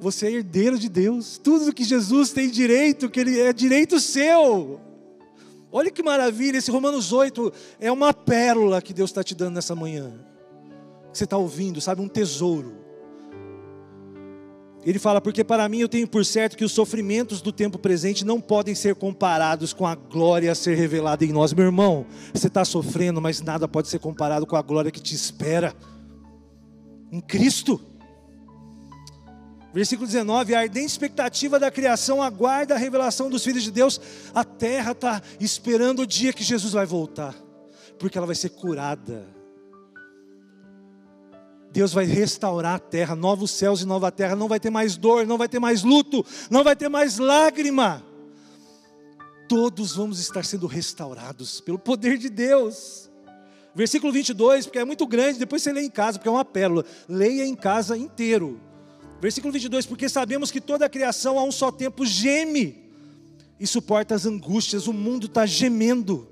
você 0.00 0.28
é 0.28 0.32
herdeiro 0.32 0.78
de 0.78 0.88
Deus. 0.88 1.36
Tudo 1.36 1.74
que 1.74 1.84
Jesus 1.84 2.30
tem 2.30 2.48
direito, 2.48 3.10
que 3.10 3.20
Ele 3.20 3.38
é 3.38 3.52
direito 3.52 4.00
seu. 4.00 4.80
Olha 5.70 5.90
que 5.90 6.02
maravilha, 6.02 6.56
esse 6.56 6.70
Romanos 6.70 7.12
8 7.12 7.52
é 7.78 7.92
uma 7.92 8.14
pérola 8.14 8.80
que 8.80 8.94
Deus 8.94 9.10
está 9.10 9.22
te 9.22 9.34
dando 9.34 9.56
nessa 9.56 9.74
manhã. 9.74 10.12
que 11.12 11.18
você 11.18 11.24
está 11.24 11.36
ouvindo, 11.36 11.80
sabe? 11.80 12.00
Um 12.00 12.08
tesouro. 12.08 12.77
Ele 14.88 14.98
fala: 14.98 15.20
Porque 15.20 15.44
para 15.44 15.68
mim 15.68 15.80
eu 15.80 15.88
tenho 15.88 16.08
por 16.08 16.24
certo 16.24 16.56
que 16.56 16.64
os 16.64 16.72
sofrimentos 16.72 17.42
do 17.42 17.52
tempo 17.52 17.78
presente 17.78 18.24
não 18.24 18.40
podem 18.40 18.74
ser 18.74 18.94
comparados 18.94 19.74
com 19.74 19.86
a 19.86 19.94
glória 19.94 20.50
a 20.50 20.54
ser 20.54 20.78
revelada 20.78 21.26
em 21.26 21.30
nós. 21.30 21.52
Meu 21.52 21.66
irmão, 21.66 22.06
você 22.32 22.46
está 22.46 22.64
sofrendo, 22.64 23.20
mas 23.20 23.42
nada 23.42 23.68
pode 23.68 23.88
ser 23.88 23.98
comparado 23.98 24.46
com 24.46 24.56
a 24.56 24.62
glória 24.62 24.90
que 24.90 24.98
te 24.98 25.14
espera 25.14 25.74
em 27.12 27.20
Cristo. 27.20 27.78
Versículo 29.74 30.06
19: 30.06 30.54
A 30.54 30.60
ardente 30.60 30.86
expectativa 30.86 31.60
da 31.60 31.70
criação 31.70 32.22
aguarda 32.22 32.74
a 32.74 32.78
revelação 32.78 33.28
dos 33.28 33.44
filhos 33.44 33.64
de 33.64 33.70
Deus. 33.70 34.00
A 34.34 34.42
terra 34.42 34.92
está 34.92 35.20
esperando 35.38 36.00
o 36.00 36.06
dia 36.06 36.32
que 36.32 36.42
Jesus 36.42 36.72
vai 36.72 36.86
voltar, 36.86 37.34
porque 37.98 38.16
ela 38.16 38.26
vai 38.26 38.36
ser 38.36 38.48
curada 38.48 39.37
Deus 41.70 41.92
vai 41.92 42.04
restaurar 42.04 42.76
a 42.76 42.78
terra, 42.78 43.14
novos 43.14 43.50
céus 43.50 43.82
e 43.82 43.86
nova 43.86 44.10
terra, 44.10 44.34
não 44.34 44.48
vai 44.48 44.58
ter 44.58 44.70
mais 44.70 44.96
dor, 44.96 45.26
não 45.26 45.36
vai 45.36 45.48
ter 45.48 45.58
mais 45.58 45.82
luto, 45.82 46.24
não 46.50 46.64
vai 46.64 46.74
ter 46.74 46.88
mais 46.88 47.18
lágrima. 47.18 48.02
Todos 49.48 49.94
vamos 49.94 50.18
estar 50.18 50.44
sendo 50.44 50.66
restaurados 50.66 51.60
pelo 51.60 51.78
poder 51.78 52.18
de 52.18 52.28
Deus. 52.28 53.08
Versículo 53.74 54.12
22, 54.12 54.66
porque 54.66 54.78
é 54.78 54.84
muito 54.84 55.06
grande, 55.06 55.38
depois 55.38 55.62
você 55.62 55.72
lê 55.72 55.82
em 55.82 55.90
casa, 55.90 56.18
porque 56.18 56.28
é 56.28 56.32
uma 56.32 56.44
pérola. 56.44 56.84
Leia 57.08 57.46
em 57.46 57.54
casa 57.54 57.96
inteiro. 57.96 58.60
Versículo 59.20 59.52
22, 59.52 59.86
porque 59.86 60.08
sabemos 60.08 60.50
que 60.50 60.60
toda 60.60 60.86
a 60.86 60.88
criação 60.88 61.38
a 61.38 61.44
um 61.44 61.52
só 61.52 61.70
tempo 61.70 62.04
geme 62.06 62.88
e 63.58 63.66
suporta 63.66 64.14
as 64.14 64.26
angústias, 64.26 64.86
o 64.86 64.92
mundo 64.92 65.26
está 65.26 65.44
gemendo. 65.44 66.28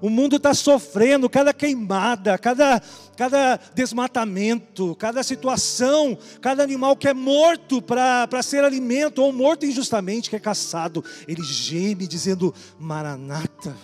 O 0.00 0.10
mundo 0.10 0.36
está 0.36 0.52
sofrendo, 0.52 1.28
cada 1.28 1.52
queimada, 1.54 2.36
cada, 2.38 2.82
cada 3.16 3.58
desmatamento, 3.74 4.94
cada 4.96 5.22
situação, 5.22 6.16
cada 6.40 6.62
animal 6.62 6.96
que 6.96 7.08
é 7.08 7.14
morto 7.14 7.80
para 7.80 8.42
ser 8.42 8.64
alimento, 8.64 9.22
ou 9.22 9.32
morto 9.32 9.64
injustamente, 9.64 10.28
que 10.28 10.36
é 10.36 10.40
caçado, 10.40 11.04
ele 11.26 11.42
geme 11.42 12.06
dizendo: 12.06 12.54
Maranata, 12.78 13.76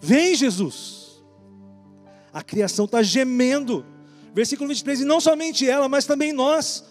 vem 0.00 0.34
Jesus. 0.34 1.22
A 2.32 2.42
criação 2.42 2.84
está 2.84 3.02
gemendo. 3.02 3.86
Versículo 4.34 4.68
23, 4.68 5.02
e 5.02 5.04
não 5.04 5.20
somente 5.20 5.68
ela, 5.68 5.88
mas 5.88 6.06
também 6.06 6.32
nós 6.32 6.84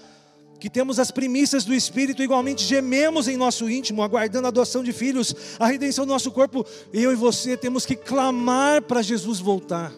que 0.63 0.69
temos 0.69 0.97
as 0.97 1.11
primícias 1.11 1.65
do 1.65 1.73
Espírito, 1.73 2.23
igualmente 2.23 2.63
gememos 2.63 3.27
em 3.27 3.35
nosso 3.35 3.69
íntimo, 3.69 4.01
aguardando 4.01 4.45
a 4.45 4.47
adoção 4.47 4.81
de 4.81 4.93
filhos, 4.93 5.35
a 5.59 5.67
redenção 5.67 6.05
do 6.05 6.13
nosso 6.13 6.31
corpo. 6.31 6.65
Eu 6.93 7.11
e 7.11 7.15
você 7.17 7.57
temos 7.57 7.85
que 7.85 7.97
clamar 7.97 8.81
para 8.81 9.01
Jesus 9.01 9.41
voltar. 9.41 9.91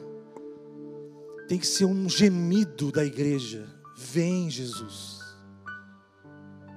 Tem 1.48 1.60
que 1.60 1.67
ser 1.67 1.86
um 1.86 2.10
gemido 2.10 2.91
da 2.91 3.05
igreja. 3.05 3.67
Vem, 3.95 4.50
Jesus. 4.50 5.19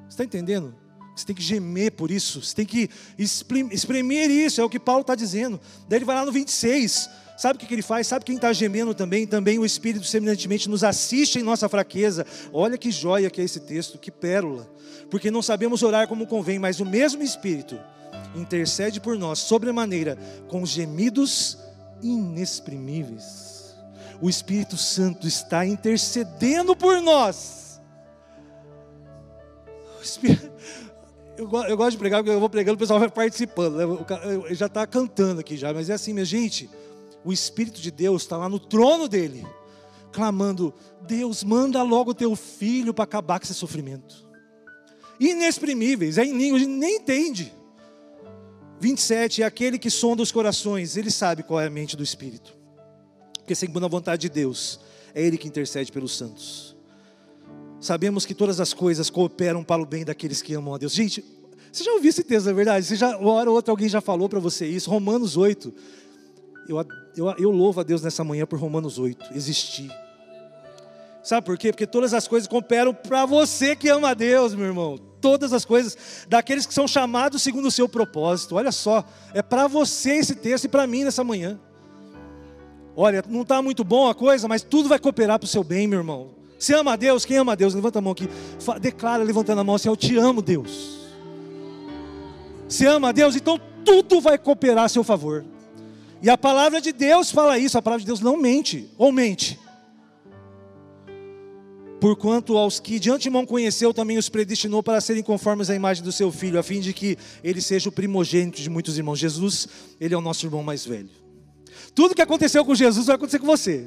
Você 0.03 0.09
está 0.11 0.25
entendendo? 0.25 0.75
Você 1.17 1.25
tem 1.25 1.35
que 1.35 1.43
gemer 1.43 1.93
por 1.93 2.11
isso, 2.11 2.43
você 2.43 2.55
tem 2.57 2.67
que 2.67 2.91
exprimir 3.19 4.31
isso, 4.31 4.61
é 4.61 4.65
o 4.65 4.69
que 4.69 4.79
Paulo 4.79 5.01
está 5.01 5.15
dizendo. 5.15 5.59
Daí 5.89 5.97
ele 5.97 6.05
vai 6.05 6.15
lá 6.15 6.27
no 6.27 6.31
26. 6.31 7.09
Sabe 7.39 7.55
o 7.55 7.61
que, 7.65 7.73
ele 7.73 7.83
faz? 7.83 8.09
Sabe 8.09 8.25
quem 8.25 8.35
está 8.35 8.53
gemendo 8.53 8.93
também? 8.93 9.25
Também 9.25 9.61
o 9.61 9.65
Espírito 9.65 10.05
semelhantemente 10.05 10.69
nos 10.69 10.83
assiste 10.83 11.39
em 11.39 11.43
nossa 11.45 11.69
fraqueza. 11.69 12.27
Olha 12.53 12.77
que 12.77 12.91
joia 12.91 13.31
que 13.31 13.41
é 13.41 13.45
esse 13.45 13.61
texto, 13.61 13.97
que 13.97 14.11
pérola. 14.11 14.69
Porque 15.09 15.31
não 15.31 15.41
sabemos 15.41 15.85
orar 15.85 16.09
como 16.09 16.27
convém, 16.27 16.59
mas 16.59 16.81
o 16.81 16.85
mesmo 16.85 17.23
Espírito 17.23 17.79
intercede 18.35 19.01
por 19.01 19.17
nós, 19.17 19.39
sobremaneira, 19.39 20.19
com 20.49 20.67
gemidos 20.67 21.57
inexprimíveis. 22.03 23.77
O 24.21 24.29
Espírito 24.29 24.77
Santo 24.77 25.29
está 25.29 25.65
intercedendo 25.65 26.75
por 26.75 27.01
nós. 27.01 27.81
Eu, 31.37 31.47
gosto 31.77 31.93
de 31.93 31.99
pregar, 31.99 32.21
porque 32.21 32.35
eu 32.35 32.41
vou 32.41 32.51
pregando, 32.51 32.75
o 32.75 32.79
pessoal 32.81 32.99
vai 32.99 33.09
participando. 33.09 33.77
Né? 33.77 34.55
já 34.57 34.67
está 34.67 34.85
cantando 34.89 35.39
aqui 35.41 35.57
já, 35.57 35.73
mas 35.73 35.89
é 35.89 35.93
assim, 35.93 36.13
minha 36.13 36.25
gente 36.25 36.69
o 37.25 37.33
Espírito 37.33 37.81
de 37.81 37.91
Deus 37.91 38.23
está 38.23 38.37
lá 38.37 38.49
no 38.49 38.59
trono 38.59 39.09
dele, 39.09 39.47
clamando: 40.13 40.73
Deus, 41.07 41.43
manda 41.45 41.83
logo 41.83 42.15
teu 42.15 42.35
filho 42.37 42.95
para 42.95 43.05
acabar 43.05 43.39
com 43.39 43.45
esse 43.45 43.55
sofrimento. 43.55 44.27
Inexprimíveis, 45.21 46.19
é 46.19 46.25
em 46.25 46.37
língua, 46.37 46.57
a 46.57 46.61
gente 46.61 46.71
nem 46.71 46.97
entende. 46.97 47.53
27, 48.81 49.43
é 49.43 49.47
aquele 49.47 49.79
que 49.79 49.91
sonda 49.91 50.23
os 50.23 50.31
corações, 50.31 50.97
ele 50.97 51.11
sabe 51.11 51.43
qual 51.43 51.61
é 51.61 51.67
a 51.67 51.71
mente 51.71 51.97
do 51.97 52.03
Espírito, 52.03 52.57
porque 53.39 53.55
segundo 53.55 53.85
a 53.85 53.89
vontade 53.89 54.23
de 54.23 54.29
Deus, 54.29 54.79
é 55.15 55.23
Ele 55.23 55.37
que 55.37 55.49
intercede 55.49 55.91
pelos 55.91 56.17
santos. 56.17 56.77
Sabemos 57.81 58.25
que 58.25 58.35
todas 58.35 58.61
as 58.61 58.73
coisas 58.73 59.11
cooperam 59.11 59.65
para 59.65 59.83
o 59.83 59.87
bem 59.87 60.05
daqueles 60.05 60.43
que 60.43 60.55
amam 60.55 60.75
a 60.75 60.79
Deus. 60.79 60.93
Gente, 60.93 61.25
você 61.73 61.85
já 61.85 61.93
ouviu 61.93 62.11
esse 62.11 62.25
texto, 62.25 62.47
na 62.47 62.53
é 62.53 62.55
verdade? 62.55 62.87
Você 62.87 62.97
já, 62.97 63.17
uma 63.17 63.33
hora 63.33 63.51
ou 63.51 63.57
outra 63.57 63.73
alguém 63.73 63.89
já 63.89 64.01
falou 64.01 64.29
para 64.29 64.41
você 64.41 64.67
isso. 64.67 64.91
Romanos 64.91 65.37
8, 65.37 65.73
eu, 66.69 66.77
eu, 67.19 67.35
eu 67.39 67.51
louvo 67.51 67.81
a 67.81 67.83
Deus 67.83 68.03
nessa 68.03 68.23
manhã 68.23 68.47
por 68.47 68.59
Romanos 68.59 68.99
8, 68.99 69.35
existir. 69.35 69.91
Sabe 71.23 71.45
por 71.45 71.59
quê? 71.59 71.73
Porque 71.73 71.87
todas 71.87 72.15
as 72.15 72.27
coisas 72.29 72.49
cooperam 72.49 72.95
para 72.95 73.27
você 73.27 73.75
que 73.77 73.89
ama 73.89 74.11
a 74.11 74.15
Deus, 74.15 74.55
meu 74.55 74.67
irmão. 74.67 74.99
Todas 75.21 75.53
as 75.53 75.65
coisas, 75.65 76.27
daqueles 76.29 76.65
que 76.65 76.73
são 76.73 76.87
chamados 76.87 77.43
segundo 77.43 77.67
o 77.67 77.71
seu 77.71 77.89
propósito. 77.89 78.55
Olha 78.55 78.73
só, 78.73 79.05
é 79.35 79.43
para 79.43 79.67
você 79.67 80.13
esse 80.13 80.37
texto 80.37 80.65
e 80.65 80.69
para 80.69 80.87
mim 80.87 81.05
nessa 81.05 81.25
manhã. 81.25 81.59
Olha, 82.97 83.23
não 83.29 83.43
está 83.43 83.61
muito 83.61 83.85
bom 83.85 84.09
a 84.09 84.15
coisa, 84.15 84.49
mas 84.49 84.63
tudo 84.63 84.89
vai 84.89 84.99
cooperar 84.99 85.39
para 85.39 85.45
o 85.45 85.49
seu 85.49 85.63
bem, 85.63 85.87
meu 85.87 85.99
irmão. 85.99 86.31
Você 86.59 86.75
ama 86.75 86.93
a 86.93 86.97
Deus? 86.97 87.25
Quem 87.25 87.37
ama 87.37 87.53
a 87.53 87.55
Deus? 87.55 87.75
Levanta 87.75 87.99
a 87.99 88.03
mão 88.03 88.13
aqui. 88.13 88.29
Declara 88.81 89.23
levantando 89.23 89.61
a 89.61 89.65
mão 89.65 89.75
assim: 89.75 89.89
Eu 89.89 89.97
te 89.97 90.17
amo, 90.17 90.41
Deus. 90.41 90.99
Você 92.69 92.87
ama 92.87 93.11
a 93.11 93.13
Deus? 93.13 93.37
Então 93.37 93.61
tudo 93.85 94.21
vai 94.21 94.39
cooperar 94.39 94.85
a 94.85 94.89
seu 94.89 95.05
favor. 95.05 95.45
E 96.21 96.29
a 96.29 96.37
palavra 96.37 96.81
de 96.81 96.93
Deus 96.93 97.31
fala 97.31 97.59
isso, 97.59 97.79
a 97.79 97.83
palavra 97.83 98.01
de 98.01 98.07
Deus 98.07 98.21
não 98.21 98.37
mente, 98.37 98.91
ou 98.99 99.13
mente. 99.13 99.59
Porquanto 102.01 102.57
aos 102.57 102.79
que 102.79 102.99
de 102.99 103.11
antemão 103.11 103.45
conheceu, 103.45 103.93
também 103.93 104.19
os 104.19 104.29
predestinou 104.29 104.83
para 104.83 105.01
serem 105.01 105.23
conformes 105.23 105.71
à 105.71 105.75
imagem 105.75 106.03
do 106.03 106.13
seu 106.13 106.31
filho, 106.31 106.59
a 106.59 106.63
fim 106.63 106.81
de 106.81 106.93
que 106.93 107.17
ele 107.43 107.61
seja 107.61 107.89
o 107.89 107.93
primogênito 107.93 108.61
de 108.61 108.71
muitos 108.71 108.97
irmãos. 108.97 109.19
Jesus, 109.19 109.69
ele 110.01 110.15
é 110.15 110.19
o 110.19 110.21
nosso 110.21 110.47
irmão 110.47 110.63
mais 110.63 110.85
velho. 110.85 111.11
Tudo 111.95 112.15
que 112.15 112.23
aconteceu 112.23 112.65
com 112.65 112.75
Jesus 112.75 113.07
vai 113.07 113.17
acontecer 113.17 113.39
com 113.39 113.47
você. 113.47 113.87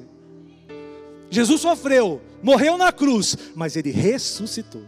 Jesus 1.30 1.62
sofreu, 1.62 2.22
morreu 2.44 2.78
na 2.78 2.92
cruz, 2.92 3.38
mas 3.56 3.78
ele 3.78 3.92
ressuscitou. 3.92 4.84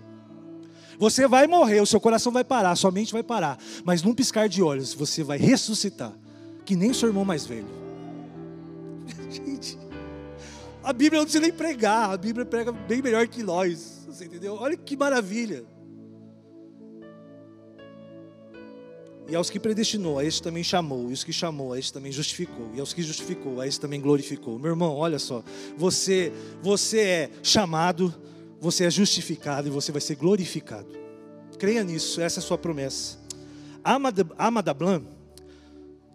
Você 0.98 1.28
vai 1.28 1.48
morrer, 1.48 1.82
o 1.82 1.86
seu 1.86 2.00
coração 2.00 2.32
vai 2.32 2.44
parar, 2.44 2.76
sua 2.76 2.92
mente 2.92 3.14
vai 3.14 3.24
parar, 3.24 3.58
mas 3.84 4.02
num 4.02 4.14
piscar 4.14 4.48
de 4.48 4.62
olhos 4.62 4.94
você 4.94 5.24
vai 5.24 5.38
ressuscitar 5.38 6.14
que 6.66 6.76
nem 6.76 6.94
seu 6.94 7.10
irmão 7.10 7.26
mais 7.26 7.46
velho. 7.46 7.68
Gente, 9.30 9.78
a 10.84 10.92
Bíblia 10.92 11.20
não 11.20 11.26
precisa 11.26 11.42
nem 11.42 11.52
pregar, 11.52 12.12
a 12.12 12.18
Bíblia 12.18 12.46
prega 12.46 12.72
bem 12.72 13.02
melhor 13.02 13.28
que 13.28 13.42
nós. 13.42 14.06
Você 14.08 14.26
entendeu? 14.26 14.56
Olha 14.56 14.76
que 14.76 14.96
maravilha. 14.96 15.66
E 19.28 19.36
aos 19.36 19.50
que 19.50 19.60
predestinou, 19.60 20.20
a 20.20 20.26
este 20.26 20.44
também 20.44 20.64
chamou, 20.64 21.10
e 21.10 21.14
os 21.14 21.24
que 21.24 21.32
chamou, 21.32 21.74
a 21.74 21.80
este 21.80 21.94
também 21.94 22.12
justificou, 22.12 22.70
e 22.74 22.80
aos 22.80 22.94
que 22.94 23.02
justificou, 23.02 23.62
a 23.62 23.68
este 23.68 23.80
também 23.80 24.02
glorificou. 24.02 24.60
Meu 24.60 24.72
irmão, 24.72 24.94
olha 24.96 25.18
só, 25.18 25.42
você, 25.78 26.32
você 26.62 27.00
é 27.00 27.30
chamado, 27.42 28.14
você 28.60 28.84
é 28.84 28.92
justificado 28.92 29.68
e 29.68 29.72
você 29.72 29.92
vai 29.92 30.02
ser 30.02 30.16
glorificado. 30.16 30.88
Creia 31.58 31.84
nisso, 31.84 32.20
essa 32.20 32.40
é 32.40 32.42
a 32.42 32.46
sua 32.46 32.58
promessa. 32.58 33.18
Amadablan 34.38 35.04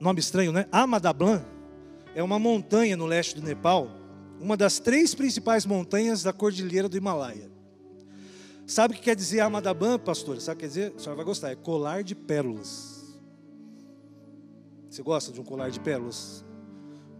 nome 0.00 0.20
estranho, 0.20 0.52
né? 0.52 0.66
Amadablan 0.70 1.42
é 2.14 2.22
uma 2.22 2.38
montanha 2.38 2.96
no 2.96 3.06
leste 3.06 3.34
do 3.34 3.42
Nepal, 3.42 3.88
uma 4.40 4.56
das 4.56 4.78
três 4.78 5.14
principais 5.14 5.66
montanhas 5.66 6.22
da 6.22 6.32
cordilheira 6.32 6.88
do 6.88 6.96
Himalaia. 6.96 7.50
Sabe 8.66 8.94
o 8.94 8.96
que 8.96 9.02
quer 9.02 9.16
dizer 9.16 9.40
Amadablan, 9.40 9.98
pastor? 9.98 10.40
Sabe 10.40 10.56
o 10.56 10.58
que 10.58 10.64
quer 10.64 10.68
dizer? 10.68 10.94
A 10.96 10.98
senhora 10.98 11.16
vai 11.16 11.24
gostar, 11.24 11.50
é 11.50 11.56
colar 11.56 12.02
de 12.02 12.14
pérolas. 12.14 13.16
Você 14.88 15.02
gosta 15.02 15.32
de 15.32 15.40
um 15.40 15.44
colar 15.44 15.70
de 15.70 15.80
pérolas? 15.80 16.44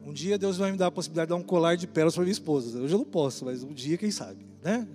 Um 0.05 0.13
dia 0.13 0.39
Deus 0.39 0.57
vai 0.57 0.73
me 0.73 0.79
dar 0.79 0.87
a 0.87 0.91
possibilidade 0.91 1.29
de 1.29 1.31
dar 1.31 1.37
um 1.37 1.43
colar 1.43 1.77
de 1.77 1.87
pérolas 1.87 2.15
para 2.15 2.23
minha 2.23 2.33
esposa. 2.33 2.79
Hoje 2.79 2.95
eu 2.95 2.99
não 2.99 3.05
posso, 3.05 3.45
mas 3.45 3.63
um 3.63 3.73
dia, 3.73 3.97
quem 3.99 4.11
sabe, 4.11 4.47
né? 4.63 4.87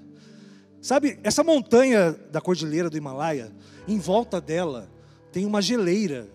Sabe, 0.81 1.19
essa 1.23 1.43
montanha 1.43 2.11
da 2.31 2.41
cordilheira 2.41 2.89
do 2.89 2.97
Himalaia, 2.97 3.51
em 3.87 3.99
volta 3.99 4.41
dela 4.41 4.91
tem 5.31 5.45
uma 5.45 5.61
geleira 5.61 6.29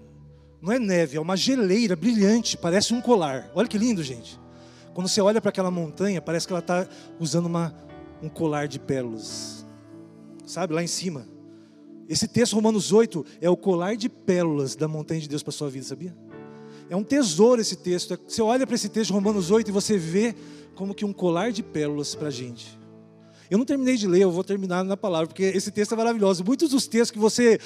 não 0.61 0.73
é 0.73 0.79
neve, 0.79 1.17
é 1.17 1.21
uma 1.21 1.37
geleira 1.37 1.95
brilhante, 1.95 2.57
parece 2.57 2.93
um 2.93 3.01
colar. 3.01 3.51
Olha 3.55 3.69
que 3.69 3.79
lindo, 3.79 4.03
gente. 4.03 4.39
Quando 4.93 5.09
você 5.09 5.21
olha 5.21 5.41
para 5.41 5.51
aquela 5.51 5.71
montanha, 5.71 6.21
parece 6.21 6.47
que 6.47 6.53
ela 6.53 6.61
está 6.61 6.89
usando 7.21 7.47
uma, 7.47 7.75
um 8.21 8.29
colar 8.29 8.67
de 8.67 8.81
pérolas. 8.81 9.65
Sabe, 10.45 10.75
lá 10.75 10.83
em 10.83 10.89
cima. 10.89 11.27
Esse 12.09 12.27
texto, 12.27 12.55
Romanos 12.55 12.91
8, 12.91 13.25
é 13.41 13.51
o 13.51 13.57
colar 13.57 13.97
de 13.97 14.09
pérolas 14.09 14.75
da 14.75 14.89
montanha 14.89 15.21
de 15.21 15.29
Deus 15.29 15.43
para 15.43 15.51
a 15.51 15.53
sua 15.53 15.69
vida, 15.69 15.85
sabia? 15.85 16.17
É 16.89 16.97
um 16.97 17.05
tesouro 17.05 17.61
esse 17.61 17.77
texto. 17.77 18.15
É, 18.15 18.19
você 18.27 18.41
olha 18.41 18.67
para 18.67 18.75
esse 18.75 18.89
texto 18.89 19.13
Romanos 19.13 19.51
8 19.51 19.69
e 19.69 19.73
você 19.73 19.99
vê 19.99 20.35
como 20.75 20.95
que 20.95 21.05
um 21.05 21.13
colar 21.13 21.53
de 21.53 21.63
pérolas 21.63 22.15
para 22.15 22.29
a 22.29 22.31
gente. 22.31 22.78
Eu 23.51 23.59
não 23.59 23.65
terminei 23.65 23.97
de 23.97 24.07
ler, 24.07 24.23
eu 24.23 24.31
vou 24.31 24.45
terminar 24.45 24.85
na 24.85 24.97
palavra, 24.97 25.27
porque 25.27 25.43
esse 25.43 25.71
texto 25.71 25.93
é 25.93 25.97
maravilhoso. 25.97 26.45
Muitos 26.45 26.71
dos 26.71 26.87
textos 26.87 27.11
que 27.11 27.19
você, 27.19 27.59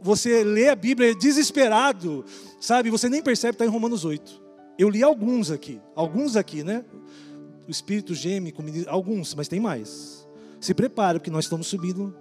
você 0.00 0.42
lê 0.42 0.68
a 0.68 0.74
Bíblia 0.74 1.14
desesperado, 1.14 2.24
sabe? 2.60 2.90
Você 2.90 3.08
nem 3.08 3.22
percebe 3.22 3.52
que 3.52 3.62
está 3.62 3.66
em 3.66 3.72
Romanos 3.72 4.04
8. 4.04 4.42
Eu 4.78 4.88
li 4.88 5.02
alguns 5.02 5.50
aqui, 5.50 5.80
alguns 5.94 6.36
aqui, 6.36 6.62
né? 6.62 6.84
O 7.66 7.70
Espírito 7.70 8.14
geme, 8.14 8.54
alguns, 8.86 9.34
mas 9.34 9.48
tem 9.48 9.60
mais. 9.60 10.26
Se 10.60 10.72
prepare, 10.72 11.18
porque 11.18 11.30
nós 11.30 11.44
estamos 11.44 11.66
subindo 11.66 12.14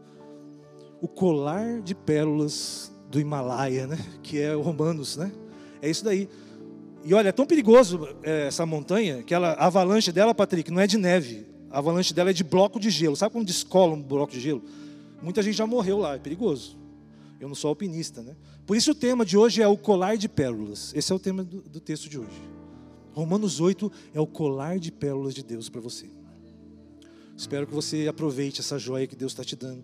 o 1.02 1.08
colar 1.08 1.82
de 1.82 1.94
pérolas 1.94 2.92
do 3.10 3.20
Himalaia, 3.20 3.88
né? 3.88 3.98
Que 4.24 4.42
é 4.42 4.56
o 4.56 4.62
Romanos, 4.62 5.16
né? 5.16 5.32
É 5.82 5.90
isso 5.90 6.04
daí. 6.04 6.28
E 7.04 7.14
olha, 7.14 7.30
é 7.30 7.32
tão 7.32 7.46
perigoso 7.46 8.10
é, 8.24 8.48
essa 8.48 8.66
montanha 8.66 9.22
que 9.22 9.34
ela, 9.34 9.50
a 9.50 9.68
avalanche 9.68 10.12
dela, 10.12 10.34
Patrick, 10.34 10.72
não 10.72 10.82
é 10.82 10.88
de 10.88 10.98
neve. 10.98 11.46
A 11.76 11.80
avalanche 11.80 12.14
dela 12.14 12.30
é 12.30 12.34
de 12.34 12.42
bloco 12.42 12.80
de 12.80 12.90
gelo. 12.90 13.18
Sabe 13.18 13.34
quando 13.34 13.48
descola 13.48 13.96
um 13.96 14.02
bloco 14.02 14.32
de 14.32 14.40
gelo? 14.40 14.64
Muita 15.22 15.44
gente 15.44 15.58
já 15.58 15.68
morreu 15.68 15.98
lá, 15.98 16.16
é 16.16 16.18
perigoso. 16.18 16.78
Eu 17.38 17.50
não 17.50 17.56
sou 17.56 17.68
alpinista, 17.68 18.22
né? 18.22 18.34
Por 18.66 18.78
isso 18.78 18.92
o 18.92 18.96
tema 18.96 19.26
de 19.26 19.36
hoje 19.38 19.62
é 19.62 19.68
o 19.68 19.76
colar 19.76 20.16
de 20.16 20.30
pérolas. 20.30 20.94
Esse 20.96 21.12
é 21.12 21.16
o 21.16 21.20
tema 21.20 21.44
do, 21.44 21.60
do 21.64 21.82
texto 21.82 22.08
de 22.08 22.18
hoje. 22.18 22.42
Romanos 23.12 23.60
8 23.60 23.92
é 24.14 24.22
o 24.22 24.26
colar 24.26 24.80
de 24.80 24.90
pérolas 24.90 25.34
de 25.34 25.44
Deus 25.44 25.68
para 25.68 25.82
você. 25.82 26.10
Espero 27.36 27.68
que 27.68 27.74
você 27.74 28.08
aproveite 28.08 28.62
essa 28.62 28.80
joia 28.80 29.06
que 29.06 29.16
Deus 29.18 29.34
está 29.34 29.44
te 29.44 29.58
dando. 29.58 29.84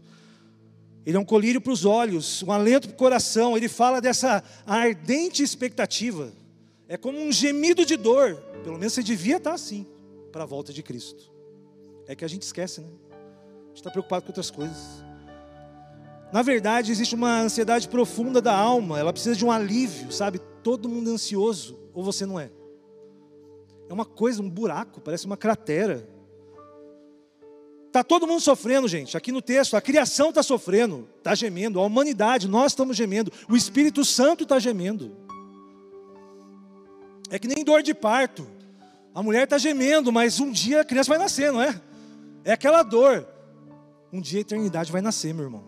Ele 1.06 1.18
é 1.18 1.20
um 1.20 1.26
colírio 1.26 1.60
para 1.60 1.74
os 1.74 1.84
olhos, 1.84 2.42
um 2.44 2.54
alento 2.54 2.88
para 2.88 2.96
o 2.96 2.98
coração. 2.98 3.58
Ele 3.58 3.68
fala 3.68 4.00
dessa 4.00 4.42
ardente 4.66 5.44
expectativa 5.44 6.32
é 6.88 6.96
como 6.96 7.20
um 7.20 7.34
gemido 7.34 7.86
de 7.86 7.98
dor. 7.98 8.36
Pelo 8.64 8.78
menos 8.78 8.94
você 8.94 9.04
devia 9.04 9.36
estar 9.36 9.54
assim 9.54 9.86
para 10.32 10.44
a 10.44 10.46
volta 10.46 10.72
de 10.72 10.82
Cristo. 10.82 11.31
É 12.12 12.16
que 12.16 12.26
a 12.26 12.28
gente 12.28 12.42
esquece, 12.42 12.82
né? 12.82 12.88
A 13.10 13.68
gente 13.68 13.78
está 13.78 13.90
preocupado 13.90 14.24
com 14.24 14.32
outras 14.32 14.52
coisas. 14.52 15.02
Na 16.30 16.42
verdade, 16.42 16.92
existe 16.92 17.16
uma 17.16 17.40
ansiedade 17.40 17.88
profunda 17.88 18.42
da 18.42 18.54
alma. 18.54 19.00
Ela 19.00 19.14
precisa 19.14 19.34
de 19.34 19.46
um 19.46 19.50
alívio, 19.50 20.12
sabe? 20.12 20.38
Todo 20.62 20.90
mundo 20.90 21.10
é 21.10 21.14
ansioso, 21.14 21.80
ou 21.94 22.04
você 22.04 22.26
não 22.26 22.38
é? 22.38 22.52
É 23.88 23.94
uma 23.94 24.04
coisa, 24.04 24.42
um 24.42 24.50
buraco, 24.50 25.00
parece 25.00 25.26
uma 25.26 25.38
cratera. 25.38 26.06
Está 27.88 28.04
todo 28.04 28.28
mundo 28.28 28.42
sofrendo, 28.42 28.90
gente. 28.90 29.16
Aqui 29.16 29.32
no 29.32 29.42
texto, 29.42 29.78
a 29.78 29.82
criação 29.82 30.30
está 30.30 30.44
sofrendo, 30.44 31.08
está 31.18 31.34
gemendo, 31.34 31.80
a 31.80 31.86
humanidade, 31.86 32.46
nós 32.46 32.74
estamos 32.74 32.98
gemendo, 32.98 33.32
o 33.48 33.56
Espírito 33.56 34.04
Santo 34.04 34.44
está 34.44 34.60
gemendo. 34.60 35.16
É 37.30 37.40
que 37.40 37.48
nem 37.48 37.64
dor 37.64 37.82
de 37.82 37.94
parto. 37.94 38.46
A 39.16 39.24
mulher 39.24 39.46
está 39.46 39.58
gemendo, 39.58 40.12
mas 40.12 40.42
um 40.42 40.52
dia 40.52 40.82
a 40.82 40.86
criança 40.86 41.08
vai 41.08 41.18
nascer, 41.18 41.54
não 41.54 41.62
é? 41.62 41.82
É 42.44 42.52
aquela 42.54 42.84
dor. 42.84 43.28
Um 44.12 44.20
dia 44.20 44.40
a 44.40 44.42
eternidade 44.42 44.92
vai 44.92 45.02
nascer, 45.02 45.34
meu 45.34 45.46
irmão. 45.46 45.64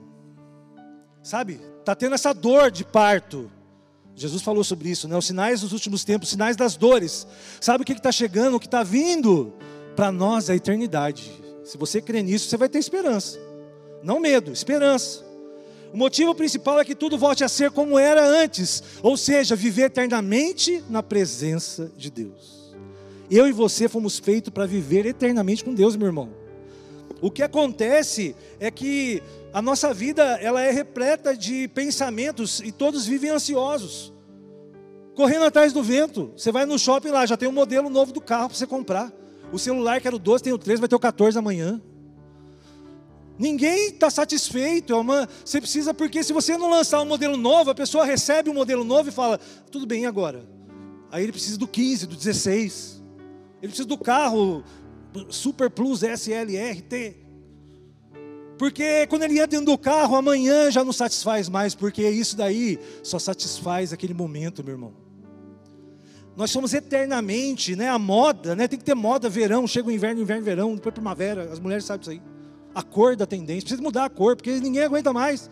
Sabe? 1.21 1.59
Está 1.79 1.95
tendo 1.95 2.15
essa 2.15 2.33
dor 2.33 2.69
de 2.69 2.83
parto. 2.83 3.49
Jesus 4.15 4.41
falou 4.41 4.63
sobre 4.63 4.89
isso, 4.89 5.07
né? 5.07 5.17
Os 5.17 5.25
sinais 5.25 5.61
dos 5.61 5.71
últimos 5.71 6.03
tempos, 6.03 6.27
os 6.27 6.31
sinais 6.31 6.55
das 6.55 6.75
dores. 6.75 7.25
Sabe 7.59 7.83
o 7.83 7.85
que 7.85 7.93
está 7.93 8.11
chegando, 8.11 8.55
o 8.55 8.59
que 8.59 8.67
está 8.67 8.83
vindo? 8.83 9.53
Para 9.95 10.11
nós 10.11 10.49
é 10.49 10.53
a 10.53 10.55
eternidade. 10.55 11.31
Se 11.63 11.77
você 11.77 12.01
crê 12.01 12.21
nisso, 12.21 12.49
você 12.49 12.57
vai 12.57 12.69
ter 12.69 12.79
esperança. 12.79 13.39
Não 14.03 14.19
medo, 14.19 14.51
esperança. 14.51 15.23
O 15.93 15.97
motivo 15.97 16.35
principal 16.35 16.79
é 16.79 16.85
que 16.85 16.95
tudo 16.95 17.17
volte 17.17 17.43
a 17.43 17.49
ser 17.49 17.71
como 17.71 17.99
era 17.99 18.25
antes, 18.25 18.83
ou 19.01 19.15
seja, 19.15 19.55
viver 19.55 19.83
eternamente 19.83 20.83
na 20.89 21.03
presença 21.03 21.91
de 21.95 22.09
Deus. 22.09 22.75
Eu 23.29 23.47
e 23.47 23.51
você 23.51 23.87
fomos 23.87 24.19
feitos 24.19 24.51
para 24.51 24.65
viver 24.65 25.05
eternamente 25.05 25.63
com 25.63 25.73
Deus, 25.73 25.95
meu 25.95 26.07
irmão. 26.07 26.42
O 27.23 27.31
que 27.31 27.41
acontece 27.41 28.35
é 28.59 28.69
que 28.69 29.23
a 29.53 29.61
nossa 29.61 29.93
vida 29.93 30.21
ela 30.41 30.61
é 30.61 30.71
repleta 30.71 31.37
de 31.37 31.69
pensamentos 31.69 32.59
e 32.59 32.69
todos 32.69 33.05
vivem 33.05 33.29
ansiosos, 33.29 34.11
correndo 35.15 35.45
atrás 35.45 35.71
do 35.71 35.81
vento. 35.81 36.33
Você 36.35 36.51
vai 36.51 36.65
no 36.65 36.77
shopping 36.77 37.11
lá, 37.11 37.25
já 37.25 37.37
tem 37.37 37.47
um 37.47 37.53
modelo 37.53 37.89
novo 37.89 38.11
do 38.11 38.19
carro 38.19 38.49
para 38.49 38.57
você 38.57 38.67
comprar. 38.67 39.09
O 39.53 39.57
celular 39.57 40.01
que 40.01 40.07
era 40.07 40.17
o 40.17 40.19
12 40.19 40.43
tem 40.43 40.51
o 40.51 40.57
13, 40.57 40.81
vai 40.81 40.89
ter 40.89 40.97
o 40.97 40.99
14 40.99 41.39
amanhã. 41.39 41.81
Ninguém 43.39 43.91
está 43.91 44.09
satisfeito. 44.09 44.91
É 44.91 44.97
uma, 44.97 45.29
você 45.45 45.61
precisa, 45.61 45.93
porque 45.93 46.25
se 46.25 46.33
você 46.33 46.57
não 46.57 46.69
lançar 46.69 47.01
um 47.01 47.05
modelo 47.05 47.37
novo, 47.37 47.69
a 47.69 47.75
pessoa 47.75 48.03
recebe 48.03 48.49
um 48.49 48.53
modelo 48.53 48.83
novo 48.83 49.07
e 49.07 49.13
fala: 49.13 49.39
tudo 49.71 49.87
bem 49.87 50.05
agora. 50.05 50.45
Aí 51.09 51.23
ele 51.23 51.31
precisa 51.31 51.57
do 51.57 51.69
15, 51.69 52.05
do 52.05 52.17
16. 52.17 53.01
Ele 53.61 53.69
precisa 53.69 53.87
do 53.87 53.97
carro 53.97 54.61
Super 55.29 55.69
Plus 55.69 56.01
SLRT. 56.03 57.17
Porque 58.57 59.07
quando 59.07 59.23
ele 59.23 59.33
entra 59.35 59.47
dentro 59.47 59.65
do 59.65 59.77
carro, 59.77 60.15
amanhã 60.15 60.69
já 60.71 60.83
não 60.83 60.93
satisfaz 60.93 61.49
mais, 61.49 61.73
porque 61.75 62.07
isso 62.07 62.37
daí 62.37 62.79
só 63.01 63.19
satisfaz 63.19 63.91
aquele 63.91 64.13
momento, 64.13 64.63
meu 64.63 64.75
irmão. 64.75 64.93
Nós 66.35 66.49
somos 66.51 66.73
eternamente, 66.73 67.75
né? 67.75 67.89
A 67.89 67.99
moda, 67.99 68.55
né? 68.55 68.67
Tem 68.67 68.79
que 68.79 68.85
ter 68.85 68.95
moda, 68.95 69.29
verão, 69.29 69.67
chega 69.67 69.87
o 69.87 69.91
inverno, 69.91 70.21
inverno, 70.21 70.43
verão, 70.43 70.75
depois 70.75 70.93
primavera. 70.93 71.51
As 71.51 71.59
mulheres 71.59 71.85
sabem 71.85 72.01
isso 72.01 72.11
aí 72.11 72.33
a 72.73 72.81
cor 72.81 73.15
da 73.15 73.25
tendência, 73.25 73.61
precisa 73.61 73.81
mudar 73.81 74.05
a 74.05 74.09
cor, 74.09 74.35
porque 74.35 74.51
ninguém 74.59 74.83
aguenta 74.83 75.13
mais. 75.13 75.49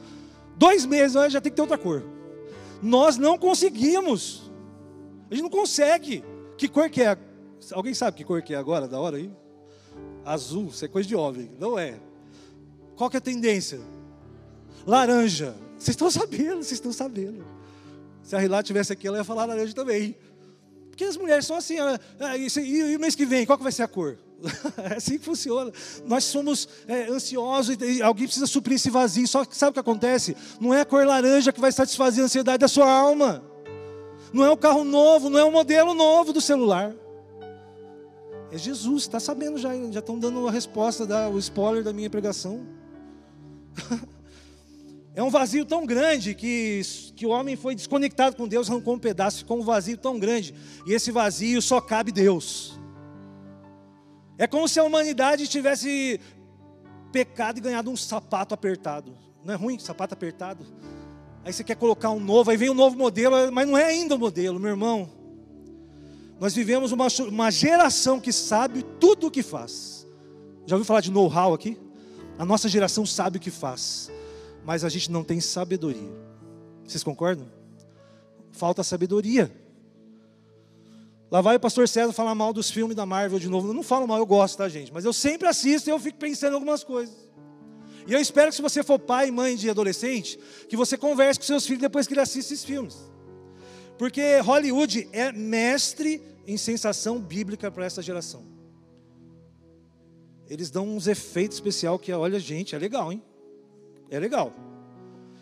Dois 0.58 0.86
meses 0.86 1.14
já 1.32 1.40
tem 1.40 1.52
que 1.52 1.56
ter 1.56 1.62
outra 1.62 1.78
cor. 1.78 2.04
Nós 2.82 3.18
não 3.18 3.38
conseguimos. 3.38 4.52
A 5.30 5.36
gente 5.36 5.44
não 5.44 5.50
consegue. 5.50 6.24
Que 6.58 6.68
cor 6.68 6.90
que 6.90 7.02
é? 7.02 7.18
Alguém 7.72 7.94
sabe 7.94 8.18
que 8.18 8.24
cor 8.24 8.42
que 8.42 8.54
é 8.54 8.58
agora, 8.58 8.88
da 8.88 9.00
hora 9.00 9.18
aí? 9.18 9.32
Azul, 10.26 10.68
isso 10.68 10.86
é 10.86 10.88
coisa 10.88 11.08
de 11.08 11.16
homem. 11.16 11.50
Não 11.60 11.78
é. 11.78 12.00
Qual 12.96 13.10
que 13.10 13.18
é 13.18 13.20
a 13.20 13.22
tendência? 13.22 13.80
Laranja. 14.86 15.56
Vocês 15.78 15.90
estão 15.96 16.12
sabendo, 16.12 16.58
vocês 16.58 16.74
estão 16.74 16.94
sabendo. 16.94 17.44
Se 18.24 18.36
a 18.36 18.40
Rilá 18.40 18.62
tivesse 18.62 18.94
aqui, 18.94 19.08
ela 19.08 19.18
ia 19.18 19.24
falar 19.24 19.46
laranja 19.46 19.74
também. 19.74 20.16
Porque 20.90 21.04
as 21.04 21.18
mulheres 21.18 21.46
são 21.46 21.56
assim. 21.56 21.78
Ah, 22.20 22.38
e, 22.38 22.48
e 22.60 22.96
o 22.96 23.00
mês 23.00 23.16
que 23.16 23.26
vem, 23.26 23.46
qual 23.46 23.58
que 23.58 23.64
vai 23.64 23.72
ser 23.72 23.84
a 23.84 23.88
cor? 23.88 24.18
É 24.92 24.98
assim 24.98 25.18
que 25.18 25.26
funciona. 25.26 25.72
Nós 26.06 26.24
somos 26.24 26.68
é, 26.88 27.04
ansiosos 27.06 27.78
e 27.80 28.02
alguém 28.02 28.26
precisa 28.26 28.48
suprir 28.48 28.76
esse 28.76 28.90
vazio. 28.90 29.28
Só 29.28 29.46
que 29.46 29.56
sabe 29.56 29.72
o 29.72 29.74
que 29.74 29.80
acontece? 29.80 30.36
Não 30.60 30.74
é 30.74 30.82
a 30.82 30.86
cor 30.86 31.06
laranja 31.06 31.52
que 31.52 31.60
vai 31.60 31.72
satisfazer 31.72 32.24
a 32.24 32.26
ansiedade 32.26 32.60
da 32.60 32.68
sua 32.68 32.92
alma. 32.92 33.44
Não 34.34 34.46
é 34.46 34.50
o 34.50 34.58
carro 34.58 34.84
novo, 34.84 35.30
não 35.30 35.40
é 35.40 35.44
o 35.44 35.52
modelo 35.52 35.94
novo 35.94 36.32
do 36.32 36.42
celular. 36.42 36.94
É 38.52 38.58
Jesus, 38.58 39.04
está 39.04 39.18
sabendo 39.18 39.58
já, 39.58 39.70
já 39.92 40.00
estão 40.00 40.20
dando 40.20 40.46
a 40.46 40.52
resposta, 40.52 41.06
da, 41.06 41.30
o 41.30 41.40
spoiler 41.40 41.86
da 41.86 41.94
minha 41.94 42.10
pregação. 42.10 42.68
é 45.16 45.24
um 45.24 45.30
vazio 45.30 45.66
tão 45.66 45.86
grande 45.86 46.36
que, 46.36 46.82
que 47.16 47.26
o 47.26 47.30
homem 47.30 47.56
foi 47.56 47.76
desconectado 47.76 48.36
com 48.36 48.46
Deus, 48.46 48.70
arrancou 48.70 48.96
um 48.96 49.00
pedaço, 49.00 49.38
ficou 49.40 49.58
um 49.58 49.64
vazio 49.64 49.98
tão 49.98 50.20
grande. 50.20 50.54
E 50.86 50.92
esse 50.92 51.12
vazio 51.12 51.62
só 51.62 51.80
cabe 51.80 52.12
Deus. 52.12 52.78
É 54.38 54.46
como 54.46 54.68
se 54.68 54.82
a 54.82 54.84
humanidade 54.84 55.48
tivesse 55.48 56.20
pecado 57.10 57.58
e 57.58 57.62
ganhado 57.62 57.90
um 57.90 57.96
sapato 57.96 58.54
apertado. 58.54 59.18
Não 59.46 59.54
é 59.54 59.58
ruim 59.58 59.80
sapato 59.80 60.14
apertado? 60.14 60.66
Aí 61.46 61.54
você 61.54 61.64
quer 61.64 61.76
colocar 61.76 62.10
um 62.10 62.20
novo, 62.20 62.52
aí 62.52 62.58
vem 62.58 62.70
um 62.70 62.74
novo 62.74 62.98
modelo, 62.98 63.50
mas 63.50 63.66
não 63.66 63.78
é 63.78 63.86
ainda 63.86 64.16
o 64.16 64.20
modelo, 64.20 64.60
meu 64.60 64.72
irmão. 64.72 65.21
Nós 66.42 66.56
vivemos 66.56 66.92
uma, 66.92 67.06
uma 67.30 67.52
geração 67.52 68.20
que 68.20 68.34
sabe 68.34 68.82
tudo 69.00 69.28
o 69.28 69.32
que 69.32 69.44
faz. 69.44 70.08
Já 70.66 70.76
ouviu 70.76 70.88
falar 70.88 71.02
de 71.02 71.12
know-how 71.12 71.54
aqui? 71.54 71.78
A 72.36 72.44
nossa 72.44 72.68
geração 72.68 73.06
sabe 73.06 73.38
o 73.38 73.40
que 73.40 73.52
faz, 73.52 74.10
mas 74.66 74.84
a 74.84 74.90
gente 74.90 75.12
não 75.12 75.24
tem 75.24 75.40
sabedoria. 75.40 76.10
Vocês 76.84 77.04
concordam? 77.04 77.48
Falta 78.52 78.84
sabedoria. 78.84 79.56
Lá 81.30 81.42
vai 81.42 81.58
o 81.58 81.60
pastor 81.60 81.88
César 81.88 82.12
falar 82.12 82.34
mal 82.34 82.52
dos 82.52 82.72
filmes 82.72 82.98
da 82.98 83.06
Marvel 83.06 83.38
de 83.38 83.48
novo. 83.48 83.68
Eu 83.68 83.74
não 83.76 83.84
falo 83.84 84.08
mal, 84.08 84.18
eu 84.18 84.26
gosto, 84.26 84.58
tá, 84.58 84.68
gente? 84.68 84.92
Mas 84.92 85.06
eu 85.06 85.14
sempre 85.14 85.48
assisto 85.48 85.92
e 85.92 85.94
eu 85.94 86.00
fico 86.00 86.18
pensando 86.18 86.54
em 86.54 86.56
algumas 86.56 86.84
coisas. 86.84 87.30
E 88.08 88.14
eu 88.14 88.20
espero 88.20 88.50
que 88.50 88.56
se 88.56 88.64
você 88.64 88.82
for 88.82 88.98
pai 88.98 89.28
e 89.28 89.32
mãe 89.32 89.56
de 89.56 89.70
adolescente, 89.70 90.40
que 90.68 90.76
você 90.76 90.98
converse 90.98 91.40
com 91.40 91.46
seus 91.46 91.68
filhos 91.68 91.84
depois 91.84 92.08
que 92.08 92.16
ele 92.16 92.22
assiste 92.22 92.52
esses 92.52 92.64
filmes. 92.64 93.11
Porque 94.02 94.40
Hollywood 94.40 95.08
é 95.14 95.32
mestre 95.32 96.20
em 96.48 96.58
sensação 96.58 97.20
bíblica 97.20 97.70
para 97.70 97.86
essa 97.86 98.02
geração. 98.02 98.44
Eles 100.50 100.72
dão 100.72 100.88
uns 100.88 101.06
efeitos 101.06 101.58
especial 101.58 102.00
que, 102.00 102.12
olha, 102.12 102.40
gente, 102.40 102.74
é 102.74 102.80
legal, 102.80 103.12
hein? 103.12 103.22
É 104.10 104.20
legal. 104.20 104.56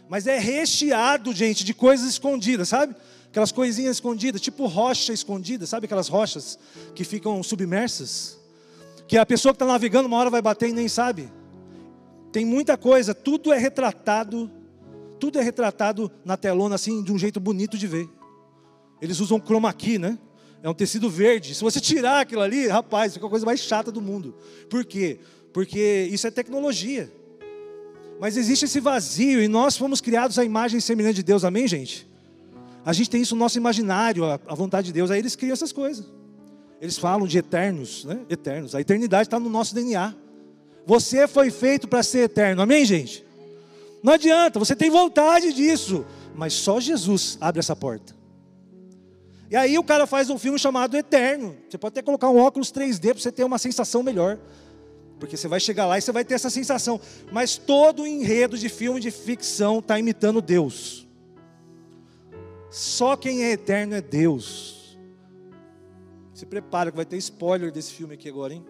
Mas 0.09 0.27
é 0.27 0.37
recheado, 0.37 1.31
gente, 1.31 1.63
de 1.63 1.73
coisas 1.73 2.09
escondidas, 2.09 2.67
sabe? 2.67 2.93
aquelas 3.29 3.53
coisinhas 3.53 3.95
escondidas, 3.95 4.41
tipo 4.41 4.65
rocha 4.65 5.13
escondida, 5.13 5.65
sabe 5.65 5.85
aquelas 5.85 6.09
rochas 6.09 6.59
que 6.93 7.05
ficam 7.05 7.41
submersas? 7.41 8.37
Que 9.07 9.17
a 9.17 9.25
pessoa 9.25 9.53
que 9.53 9.55
está 9.55 9.65
navegando 9.65 10.09
uma 10.09 10.17
hora 10.17 10.29
vai 10.29 10.41
bater 10.41 10.67
e 10.67 10.73
nem 10.73 10.89
sabe. 10.89 11.31
Tem 12.29 12.43
muita 12.43 12.75
coisa, 12.77 13.15
tudo 13.15 13.53
é 13.53 13.57
retratado, 13.57 14.51
tudo 15.17 15.39
é 15.39 15.41
retratado 15.41 16.11
na 16.25 16.35
telona 16.35 16.75
assim, 16.75 17.01
de 17.01 17.13
um 17.13 17.17
jeito 17.17 17.39
bonito 17.39 17.77
de 17.77 17.87
ver. 17.87 18.18
Eles 19.01 19.19
usam 19.19 19.39
chroma 19.39 19.71
key, 19.73 19.97
né? 19.97 20.17
É 20.61 20.69
um 20.69 20.73
tecido 20.73 21.09
verde. 21.09 21.55
Se 21.55 21.63
você 21.63 21.79
tirar 21.79 22.21
aquilo 22.21 22.41
ali, 22.41 22.67
rapaz, 22.67 23.13
fica 23.13 23.25
a 23.25 23.29
coisa 23.29 23.45
mais 23.45 23.59
chata 23.59 23.91
do 23.91 24.01
mundo. 24.01 24.35
Por 24.69 24.83
quê? 24.83 25.19
Porque 25.53 26.09
isso 26.11 26.27
é 26.27 26.31
tecnologia. 26.31 27.11
Mas 28.19 28.35
existe 28.35 28.65
esse 28.65 28.79
vazio 28.79 29.41
e 29.41 29.47
nós 29.47 29.77
fomos 29.77 30.01
criados 30.01 30.37
à 30.37 30.43
imagem 30.43 30.77
e 30.77 30.81
semelhança 30.81 31.15
de 31.15 31.23
Deus, 31.23 31.45
amém, 31.45 31.67
gente? 31.67 32.07
A 32.85 32.91
gente 32.91 33.09
tem 33.09 33.21
isso 33.21 33.35
no 33.35 33.39
nosso 33.39 33.57
imaginário, 33.57 34.25
a 34.25 34.55
vontade 34.55 34.87
de 34.87 34.93
Deus. 34.93 35.09
Aí 35.09 35.19
eles 35.19 35.35
criam 35.35 35.53
essas 35.53 35.71
coisas. 35.71 36.05
Eles 36.81 36.97
falam 36.97 37.27
de 37.27 37.37
eternos, 37.37 38.03
né? 38.05 38.19
Eternos. 38.29 38.75
A 38.75 38.81
eternidade 38.81 39.27
está 39.27 39.39
no 39.39 39.49
nosso 39.49 39.73
DNA. 39.73 40.13
Você 40.85 41.27
foi 41.27 41.51
feito 41.51 41.87
para 41.87 42.03
ser 42.03 42.19
eterno, 42.19 42.61
amém, 42.61 42.83
gente? 42.83 43.23
Não 44.01 44.13
adianta, 44.13 44.59
você 44.59 44.75
tem 44.75 44.89
vontade 44.89 45.53
disso, 45.53 46.05
mas 46.35 46.53
só 46.53 46.79
Jesus 46.79 47.37
abre 47.39 47.59
essa 47.59 47.75
porta. 47.75 48.18
E 49.49 49.55
aí 49.55 49.79
o 49.79 49.83
cara 49.83 50.05
faz 50.05 50.29
um 50.29 50.37
filme 50.37 50.59
chamado 50.59 50.95
Eterno. 50.95 51.57
Você 51.67 51.77
pode 51.77 51.93
até 51.93 52.01
colocar 52.03 52.29
um 52.29 52.37
óculos 52.37 52.71
3D 52.71 53.09
para 53.09 53.19
você 53.19 53.31
ter 53.31 53.43
uma 53.43 53.57
sensação 53.57 54.03
melhor. 54.03 54.37
Porque 55.19 55.35
você 55.35 55.47
vai 55.47 55.59
chegar 55.59 55.87
lá 55.87 55.97
e 55.97 56.01
você 56.01 56.11
vai 56.11 56.23
ter 56.23 56.35
essa 56.35 56.51
sensação. 56.51 57.01
Mas 57.31 57.57
todo 57.57 58.03
o 58.03 58.07
enredo 58.07 58.57
de 58.57 58.69
filme 58.69 58.99
de 58.99 59.09
ficção 59.09 59.79
está 59.79 59.97
imitando 59.97 60.39
Deus. 60.39 61.07
Só 62.69 63.15
quem 63.15 63.43
é 63.43 63.51
eterno 63.51 63.95
é 63.95 64.01
Deus. 64.01 64.99
Se 66.33 66.45
prepara 66.45 66.91
que 66.91 66.95
vai 66.95 67.05
ter 67.05 67.17
spoiler 67.17 67.71
desse 67.71 67.91
filme 67.91 68.13
aqui 68.13 68.29
agora, 68.29 68.53
hein? 68.53 68.65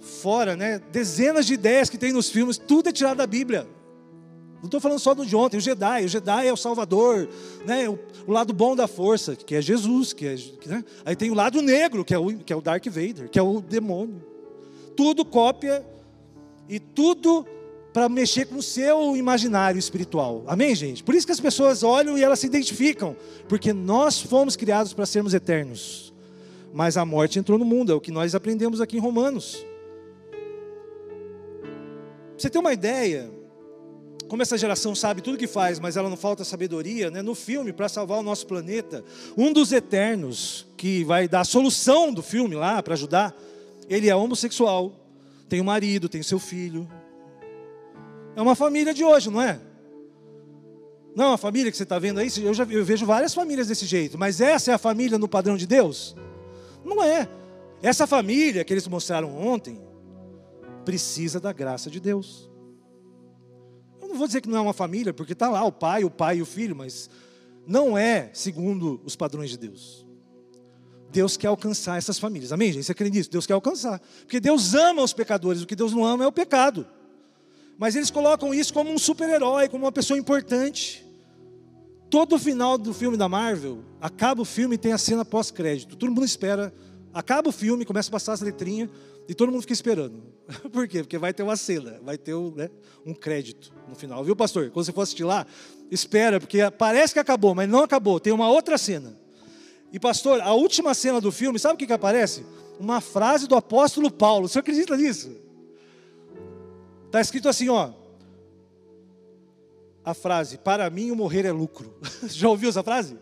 Fora, 0.00 0.54
né? 0.54 0.78
Dezenas 0.92 1.46
de 1.46 1.54
ideias 1.54 1.88
que 1.88 1.96
tem 1.96 2.12
nos 2.12 2.28
filmes, 2.28 2.58
tudo 2.58 2.90
é 2.90 2.92
tirado 2.92 3.16
da 3.16 3.26
Bíblia. 3.26 3.66
Não 4.60 4.66
estou 4.66 4.80
falando 4.80 4.98
só 4.98 5.14
do 5.14 5.24
de 5.24 5.34
ontem, 5.34 5.56
o 5.56 5.60
Jedi. 5.60 6.04
O 6.04 6.08
Jedi 6.08 6.46
é 6.46 6.52
o 6.52 6.56
Salvador, 6.56 7.28
né? 7.66 7.88
o, 7.88 7.98
o 8.26 8.32
lado 8.32 8.52
bom 8.52 8.76
da 8.76 8.86
força, 8.86 9.34
que 9.34 9.54
é 9.54 9.62
Jesus. 9.62 10.12
Que 10.12 10.26
é, 10.26 10.36
né? 10.66 10.84
Aí 11.04 11.16
tem 11.16 11.30
o 11.30 11.34
lado 11.34 11.62
negro, 11.62 12.04
que 12.04 12.14
é 12.14 12.18
o, 12.18 12.36
que 12.36 12.52
é 12.52 12.56
o 12.56 12.60
Dark 12.60 12.84
Vader, 12.86 13.28
que 13.30 13.38
é 13.38 13.42
o 13.42 13.60
demônio. 13.60 14.22
Tudo 14.94 15.24
cópia 15.24 15.84
e 16.68 16.78
tudo 16.78 17.46
para 17.92 18.08
mexer 18.08 18.46
com 18.46 18.56
o 18.56 18.62
seu 18.62 19.16
imaginário 19.16 19.78
espiritual. 19.78 20.44
Amém, 20.46 20.74
gente? 20.74 21.02
Por 21.02 21.14
isso 21.14 21.26
que 21.26 21.32
as 21.32 21.40
pessoas 21.40 21.82
olham 21.82 22.16
e 22.16 22.22
elas 22.22 22.38
se 22.38 22.46
identificam, 22.46 23.16
porque 23.48 23.72
nós 23.72 24.20
fomos 24.20 24.56
criados 24.56 24.92
para 24.92 25.06
sermos 25.06 25.32
eternos. 25.32 26.12
Mas 26.72 26.96
a 26.96 27.04
morte 27.04 27.38
entrou 27.38 27.58
no 27.58 27.64
mundo, 27.64 27.90
é 27.90 27.94
o 27.94 28.00
que 28.00 28.12
nós 28.12 28.34
aprendemos 28.34 28.80
aqui 28.80 28.96
em 28.96 29.00
Romanos. 29.00 29.66
Pra 31.60 32.38
você 32.38 32.50
ter 32.50 32.58
uma 32.58 32.72
ideia, 32.72 33.30
como 34.30 34.42
essa 34.42 34.56
geração 34.56 34.94
sabe 34.94 35.20
tudo 35.20 35.36
que 35.36 35.48
faz, 35.48 35.80
mas 35.80 35.96
ela 35.96 36.08
não 36.08 36.16
falta 36.16 36.44
sabedoria, 36.44 37.10
né? 37.10 37.20
no 37.20 37.34
filme, 37.34 37.72
para 37.72 37.88
salvar 37.88 38.20
o 38.20 38.22
nosso 38.22 38.46
planeta, 38.46 39.04
um 39.36 39.52
dos 39.52 39.72
eternos, 39.72 40.68
que 40.76 41.02
vai 41.02 41.26
dar 41.26 41.40
a 41.40 41.44
solução 41.44 42.14
do 42.14 42.22
filme 42.22 42.54
lá, 42.54 42.80
para 42.80 42.94
ajudar, 42.94 43.36
ele 43.88 44.08
é 44.08 44.14
homossexual, 44.14 44.94
tem 45.48 45.60
um 45.60 45.64
marido, 45.64 46.08
tem 46.08 46.22
seu 46.22 46.38
filho. 46.38 46.88
É 48.36 48.40
uma 48.40 48.54
família 48.54 48.94
de 48.94 49.02
hoje, 49.02 49.28
não 49.28 49.42
é? 49.42 49.58
Não 51.16 51.24
é 51.24 51.28
uma 51.30 51.38
família 51.38 51.68
que 51.68 51.76
você 51.76 51.82
está 51.82 51.98
vendo 51.98 52.20
aí? 52.20 52.28
Eu, 52.40 52.54
já, 52.54 52.62
eu 52.62 52.84
vejo 52.84 53.04
várias 53.04 53.34
famílias 53.34 53.66
desse 53.66 53.84
jeito, 53.84 54.16
mas 54.16 54.40
essa 54.40 54.70
é 54.70 54.74
a 54.74 54.78
família 54.78 55.18
no 55.18 55.26
padrão 55.26 55.56
de 55.56 55.66
Deus? 55.66 56.14
Não 56.84 57.02
é. 57.02 57.28
Essa 57.82 58.06
família 58.06 58.62
que 58.62 58.72
eles 58.72 58.86
mostraram 58.86 59.36
ontem 59.36 59.80
precisa 60.84 61.40
da 61.40 61.52
graça 61.52 61.90
de 61.90 61.98
Deus 61.98 62.48
vou 64.20 64.26
dizer 64.26 64.40
que 64.40 64.48
não 64.48 64.58
é 64.58 64.60
uma 64.60 64.72
família, 64.72 65.12
porque 65.12 65.32
está 65.32 65.48
lá 65.48 65.64
o 65.64 65.72
pai, 65.72 66.04
o 66.04 66.10
pai 66.10 66.38
e 66.38 66.42
o 66.42 66.46
filho, 66.46 66.76
mas 66.76 67.10
não 67.66 67.96
é 67.96 68.30
segundo 68.32 69.00
os 69.04 69.16
padrões 69.16 69.50
de 69.50 69.58
Deus. 69.58 70.06
Deus 71.10 71.36
quer 71.36 71.48
alcançar 71.48 71.98
essas 71.98 72.18
famílias. 72.18 72.52
Amém, 72.52 72.72
gente? 72.72 72.84
Você 72.84 72.94
crê 72.94 73.10
nisso? 73.10 73.30
Deus 73.30 73.46
quer 73.46 73.54
alcançar. 73.54 74.00
Porque 74.20 74.38
Deus 74.38 74.74
ama 74.74 75.02
os 75.02 75.12
pecadores, 75.12 75.62
o 75.62 75.66
que 75.66 75.74
Deus 75.74 75.92
não 75.92 76.04
ama 76.04 76.24
é 76.24 76.26
o 76.26 76.32
pecado. 76.32 76.86
Mas 77.76 77.96
eles 77.96 78.10
colocam 78.10 78.54
isso 78.54 78.72
como 78.72 78.90
um 78.90 78.98
super-herói, 78.98 79.68
como 79.68 79.84
uma 79.84 79.92
pessoa 79.92 80.18
importante. 80.18 81.04
Todo 82.08 82.38
final 82.38 82.76
do 82.76 82.92
filme 82.92 83.16
da 83.16 83.28
Marvel, 83.28 83.82
acaba 84.00 84.42
o 84.42 84.44
filme 84.44 84.74
e 84.74 84.78
tem 84.78 84.92
a 84.92 84.98
cena 84.98 85.24
pós-crédito. 85.24 85.96
Todo 85.96 86.10
mundo 86.10 86.24
espera, 86.24 86.72
acaba 87.12 87.48
o 87.48 87.52
filme, 87.52 87.84
começa 87.84 88.08
a 88.08 88.12
passar 88.12 88.32
as 88.32 88.40
letrinhas, 88.40 88.90
e 89.28 89.34
todo 89.34 89.52
mundo 89.52 89.62
fica 89.62 89.72
esperando. 89.72 90.22
Por 90.72 90.88
quê? 90.88 91.02
Porque 91.02 91.18
vai 91.18 91.32
ter 91.32 91.42
uma 91.42 91.56
cena, 91.56 92.00
vai 92.02 92.18
ter 92.18 92.34
um, 92.34 92.54
né, 92.54 92.68
um 93.06 93.14
crédito 93.14 93.72
no 93.88 93.94
final. 93.94 94.24
Viu, 94.24 94.34
pastor? 94.34 94.70
Quando 94.70 94.84
você 94.86 94.92
for 94.92 95.02
assistir 95.02 95.24
lá, 95.24 95.46
espera, 95.90 96.40
porque 96.40 96.58
parece 96.70 97.12
que 97.12 97.20
acabou, 97.20 97.54
mas 97.54 97.68
não 97.68 97.82
acabou. 97.82 98.18
Tem 98.18 98.32
uma 98.32 98.50
outra 98.50 98.76
cena. 98.76 99.18
E, 99.92 99.98
pastor, 99.98 100.40
a 100.40 100.52
última 100.52 100.94
cena 100.94 101.20
do 101.20 101.32
filme, 101.32 101.58
sabe 101.58 101.74
o 101.74 101.76
que, 101.76 101.86
que 101.86 101.92
aparece? 101.92 102.44
Uma 102.78 103.00
frase 103.00 103.46
do 103.46 103.56
apóstolo 103.56 104.10
Paulo. 104.10 104.48
Você 104.48 104.58
acredita 104.58 104.96
nisso? 104.96 105.36
Está 107.06 107.20
escrito 107.20 107.48
assim, 107.48 107.68
ó. 107.68 107.92
A 110.04 110.14
frase, 110.14 110.58
para 110.58 110.88
mim 110.88 111.10
o 111.10 111.16
morrer 111.16 111.44
é 111.44 111.52
lucro. 111.52 111.94
Já 112.28 112.48
ouviu 112.48 112.68
essa 112.68 112.82
frase? 112.82 113.18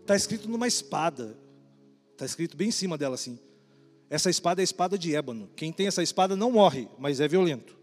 Está 0.00 0.14
escrito 0.14 0.48
numa 0.48 0.68
espada. 0.68 1.36
Está 2.12 2.24
escrito 2.24 2.56
bem 2.56 2.68
em 2.68 2.72
cima 2.72 2.96
dela 2.96 3.14
assim. 3.14 3.38
Essa 4.14 4.30
espada 4.30 4.60
é 4.60 4.62
a 4.62 4.64
espada 4.64 4.96
de 4.96 5.12
ébano. 5.12 5.50
Quem 5.56 5.72
tem 5.72 5.88
essa 5.88 6.00
espada 6.00 6.36
não 6.36 6.52
morre, 6.52 6.86
mas 6.96 7.18
é 7.18 7.26
violento. 7.26 7.76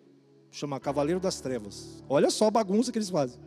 Chama 0.49 0.79
Cavaleiro 0.79 1.19
das 1.19 1.41
Trevas. 1.41 2.01
Olha 2.07 2.29
só 2.29 2.47
a 2.47 2.49
bagunça 2.51 2.89
que 2.89 2.97
eles 2.97 3.09
fazem. 3.09 3.37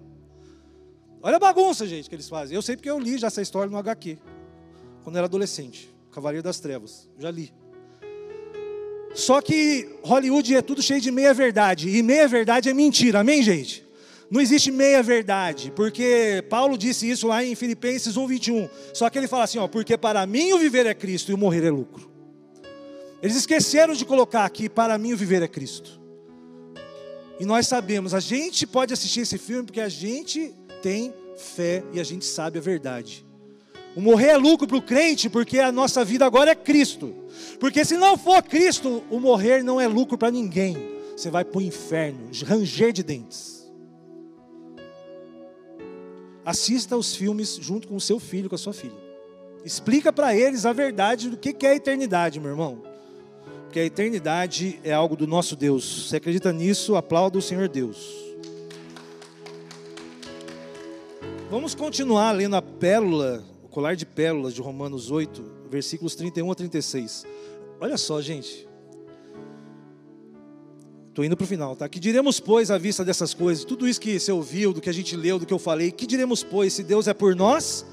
Olha 1.23 1.37
a 1.37 1.41
bagunça, 1.41 1.87
gente, 1.87 2.11
que 2.11 2.15
eles 2.15 2.29
fazem. 2.29 2.55
Eu 2.55 2.61
sei 2.61 2.77
porque 2.77 2.91
eu 2.91 2.99
li 2.99 3.17
já 3.17 3.29
essa 3.29 3.41
história 3.41 3.71
no 3.71 3.79
HQ. 3.79 4.19
Quando 5.03 5.17
era 5.17 5.25
adolescente. 5.25 5.89
Cavaleiro 6.13 6.43
das 6.43 6.61
Trevas. 6.61 7.09
Já 7.19 7.31
li. 7.31 7.55
Só 9.15 9.41
que 9.41 9.89
Hollywood 10.03 10.55
é 10.55 10.61
tudo 10.61 10.83
cheio 10.83 11.01
de 11.01 11.11
meia-verdade. 11.11 11.89
E 11.89 12.03
meia-verdade 12.03 12.69
é 12.69 12.75
mentira. 12.75 13.21
Amém, 13.21 13.43
gente? 13.43 13.83
Não 14.31 14.43
existe 14.43 14.71
meia-verdade. 14.71 15.73
Porque 15.75 16.45
Paulo 16.51 16.77
disse 16.77 17.09
isso 17.09 17.29
lá 17.29 17.43
em 17.43 17.55
Filipenses 17.55 18.15
1,21. 18.15 18.69
Só 18.93 19.09
que 19.09 19.17
ele 19.17 19.27
fala 19.27 19.45
assim: 19.45 19.57
ó, 19.57 19.67
porque 19.67 19.97
para 19.97 20.27
mim 20.27 20.53
o 20.53 20.59
viver 20.59 20.85
é 20.85 20.93
Cristo 20.93 21.31
e 21.31 21.35
o 21.35 21.39
morrer 21.39 21.65
é 21.65 21.71
lucro. 21.71 22.13
Eles 23.25 23.37
esqueceram 23.37 23.95
de 23.95 24.05
colocar 24.05 24.45
aqui: 24.45 24.69
para 24.69 24.99
mim 24.99 25.15
o 25.15 25.17
viver 25.17 25.43
é 25.43 25.49
Cristo. 25.49 25.99
E 27.41 27.47
nós 27.47 27.67
sabemos, 27.67 28.13
a 28.13 28.21
gente 28.21 28.67
pode 28.67 28.93
assistir 28.93 29.21
esse 29.21 29.39
filme 29.39 29.65
porque 29.65 29.81
a 29.81 29.89
gente 29.89 30.55
tem 30.83 31.13
fé 31.35 31.83
e 31.95 31.99
a 31.99 32.05
gente 32.05 32.27
sabe 32.27 32.59
a 32.59 32.61
verdade. 32.61 33.25
O 33.97 34.01
morrer 34.03 34.29
é 34.29 34.37
lucro 34.37 34.67
para 34.67 34.77
o 34.77 34.83
crente 34.83 35.31
porque 35.31 35.59
a 35.59 35.73
nossa 35.73 36.05
vida 36.05 36.27
agora 36.27 36.51
é 36.51 36.55
Cristo. 36.55 37.15
Porque 37.59 37.83
se 37.83 37.97
não 37.97 38.19
for 38.19 38.43
Cristo, 38.43 39.03
o 39.11 39.19
morrer 39.19 39.65
não 39.65 39.81
é 39.81 39.89
lucro 39.89 40.19
para 40.19 40.31
ninguém. 40.31 40.77
Você 41.17 41.31
vai 41.31 41.47
para 41.47 41.59
o 41.59 41.63
inferno, 41.63 42.29
ranger 42.45 42.93
de 42.93 43.03
dentes. 43.03 43.73
Assista 46.45 46.95
os 46.95 47.17
filmes 47.17 47.57
junto 47.57 47.89
com 47.89 47.97
o 47.97 48.01
seu 48.01 48.21
filho, 48.21 48.51
com 48.51 48.55
a 48.55 48.59
sua 48.59 48.75
filha. 48.75 49.03
Explica 49.65 50.13
para 50.13 50.37
eles 50.37 50.67
a 50.67 50.75
verdade 50.75 51.31
do 51.31 51.39
que 51.39 51.65
é 51.65 51.71
a 51.71 51.75
eternidade, 51.75 52.39
meu 52.39 52.51
irmão 52.51 52.94
que 53.75 53.81
a 53.81 53.85
eternidade 53.85 54.79
é 54.85 54.93
algo 54.93 55.17
do 55.17 55.27
nosso 55.27 55.57
Deus. 55.57 56.09
Você 56.09 56.19
acredita 56.19 56.53
nisso? 56.53 56.95
Aplauda 56.95 57.39
o 57.39 57.43
Senhor 57.43 57.69
Deus. 57.69 58.15
Vamos 61.51 61.75
continuar 61.75 62.31
lendo 62.31 62.55
a 62.55 62.63
pérola, 62.63 63.45
o 63.65 63.69
colar 63.69 63.97
de 63.97 64.07
pérolas 64.07 64.55
de 64.55 64.61
Romanos 64.61 65.11
8, 65.11 65.45
versículos 65.69 66.15
31 66.15 66.53
a 66.53 66.55
36. 66.55 67.27
Olha 67.81 67.99
só, 67.99 68.23
gente. 68.23 68.65
Estou 71.09 71.25
indo 71.25 71.37
para 71.37 71.43
o 71.43 71.49
final, 71.49 71.75
tá? 71.75 71.89
Que 71.89 71.99
diremos, 71.99 72.39
pois, 72.39 72.71
à 72.71 72.79
vista 72.79 73.05
dessas 73.05 73.35
coisas, 73.35 73.65
tudo 73.65 73.89
isso 73.89 74.01
que 74.01 74.21
você 74.21 74.31
ouviu, 74.31 74.73
do 74.73 74.81
que 74.81 74.89
a 74.89 74.95
gente 74.95 75.17
leu, 75.17 75.37
do 75.37 75.47
que 75.47 75.53
eu 75.53 75.59
falei, 75.59 75.91
que 75.91 76.07
diremos, 76.07 76.45
pois, 76.45 76.73
se 76.75 76.85
Deus 76.85 77.09
é 77.09 77.13
por 77.13 77.35
nós, 77.35 77.85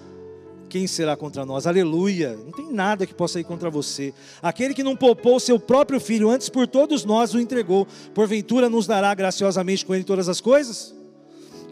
quem 0.71 0.87
será 0.87 1.17
contra 1.17 1.45
nós? 1.45 1.67
Aleluia. 1.67 2.39
Não 2.45 2.51
tem 2.53 2.71
nada 2.71 3.05
que 3.05 3.13
possa 3.13 3.37
ir 3.41 3.43
contra 3.43 3.69
você. 3.69 4.13
Aquele 4.41 4.73
que 4.73 4.81
não 4.81 4.95
poupou 4.95 5.37
seu 5.37 5.59
próprio 5.59 5.99
filho, 5.99 6.29
antes 6.29 6.47
por 6.47 6.65
todos 6.65 7.03
nós 7.03 7.33
o 7.33 7.39
entregou, 7.41 7.85
porventura 8.13 8.69
nos 8.69 8.87
dará 8.87 9.13
graciosamente 9.13 9.85
com 9.85 9.93
ele 9.93 10.05
todas 10.05 10.29
as 10.29 10.39
coisas? 10.39 10.95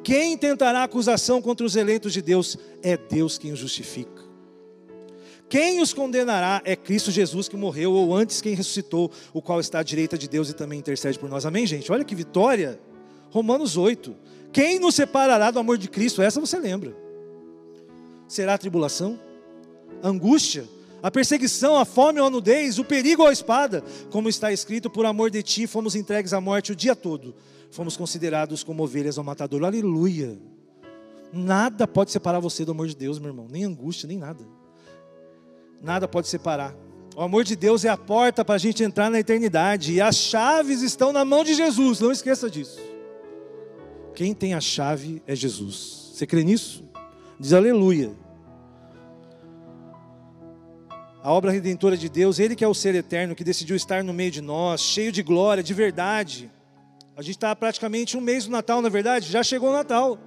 Quem 0.03 0.37
tentará 0.37 0.83
acusação 0.83 1.41
contra 1.41 1.65
os 1.65 1.77
eleitos 1.77 2.11
de 2.11 2.21
Deus? 2.21 2.57
É 2.83 2.97
Deus 2.97 3.37
quem 3.37 3.53
os 3.53 3.59
justifica. 3.59 4.21
Quem 5.47 5.81
os 5.81 5.93
condenará 5.93 6.61
é 6.65 6.75
Cristo 6.75 7.09
Jesus 7.09 7.47
que 7.47 7.55
morreu, 7.55 7.93
ou 7.93 8.13
antes 8.13 8.41
quem 8.41 8.53
ressuscitou, 8.53 9.09
o 9.31 9.41
qual 9.41 9.61
está 9.61 9.79
à 9.79 9.83
direita 9.83 10.17
de 10.17 10.27
Deus 10.27 10.49
e 10.49 10.53
também 10.53 10.77
intercede 10.77 11.17
por 11.17 11.29
nós. 11.29 11.45
Amém, 11.45 11.65
gente? 11.65 11.89
Olha 11.89 12.03
que 12.03 12.13
vitória. 12.13 12.77
Romanos 13.29 13.77
8. 13.77 14.13
Quem 14.51 14.77
nos 14.77 14.95
separará 14.95 15.51
do 15.51 15.59
amor 15.59 15.77
de 15.77 15.87
Cristo? 15.87 16.21
Essa 16.21 16.41
você 16.41 16.59
lembra 16.59 17.08
será 18.29 18.53
a 18.53 18.57
tribulação, 18.57 19.19
a 20.01 20.07
angústia, 20.07 20.65
a 21.01 21.09
perseguição, 21.09 21.75
a 21.75 21.83
fome 21.83 22.19
ou 22.21 22.27
a 22.27 22.29
nudez, 22.29 22.77
o 22.77 22.85
perigo 22.85 23.23
ou 23.23 23.27
a 23.27 23.33
espada, 23.33 23.83
como 24.11 24.29
está 24.29 24.53
escrito, 24.53 24.89
por 24.89 25.05
amor 25.05 25.29
de 25.29 25.41
ti 25.41 25.65
fomos 25.65 25.95
entregues 25.95 26.31
à 26.31 26.39
morte 26.39 26.71
o 26.71 26.75
dia 26.75 26.95
todo, 26.95 27.35
fomos 27.71 27.97
considerados 27.97 28.63
como 28.63 28.83
ovelhas 28.83 29.17
ao 29.17 29.23
matador. 29.23 29.63
Aleluia. 29.65 30.37
Nada 31.33 31.87
pode 31.87 32.11
separar 32.11 32.39
você 32.39 32.63
do 32.63 32.71
amor 32.71 32.87
de 32.87 32.95
Deus, 32.95 33.19
meu 33.19 33.29
irmão. 33.29 33.47
Nem 33.49 33.63
angústia, 33.63 34.07
nem 34.07 34.17
nada. 34.17 34.45
Nada 35.81 36.07
pode 36.07 36.27
separar. 36.27 36.75
O 37.15 37.21
amor 37.21 37.43
de 37.43 37.55
Deus 37.55 37.85
é 37.85 37.89
a 37.89 37.97
porta 37.97 38.43
para 38.43 38.55
a 38.55 38.59
gente 38.59 38.83
entrar 38.83 39.09
na 39.09 39.19
eternidade. 39.19 39.93
E 39.93 40.01
as 40.01 40.15
chaves 40.15 40.81
estão 40.81 41.11
na 41.11 41.23
mão 41.23 41.43
de 41.43 41.53
Jesus. 41.53 41.99
Não 41.99 42.11
esqueça 42.11 42.49
disso. 42.49 42.79
Quem 44.15 44.33
tem 44.33 44.53
a 44.53 44.61
chave 44.61 45.21
é 45.27 45.35
Jesus. 45.35 46.11
Você 46.13 46.25
crê 46.25 46.43
nisso? 46.43 46.88
Diz 47.39 47.53
aleluia. 47.53 48.11
A 51.23 51.31
obra 51.31 51.51
redentora 51.51 51.95
de 51.95 52.09
Deus, 52.09 52.37
Ele 52.37 52.55
que 52.55 52.63
é 52.63 52.67
o 52.67 52.73
ser 52.73 52.95
eterno, 52.95 53.33
que 53.33 53.43
decidiu 53.43 53.75
estar 53.75 54.03
no 54.03 54.13
meio 54.13 54.31
de 54.31 54.41
nós, 54.41 54.81
cheio 54.81 55.11
de 55.11 55.23
glória, 55.23 55.63
de 55.63 55.73
verdade. 55.73 56.51
A 57.15 57.21
gente 57.21 57.35
está 57.35 57.55
praticamente 57.55 58.17
um 58.17 58.21
mês 58.21 58.45
do 58.45 58.51
Natal, 58.51 58.81
na 58.81 58.89
verdade? 58.89 59.29
Já 59.31 59.41
chegou 59.41 59.69
o 59.69 59.73
Natal. 59.73 60.17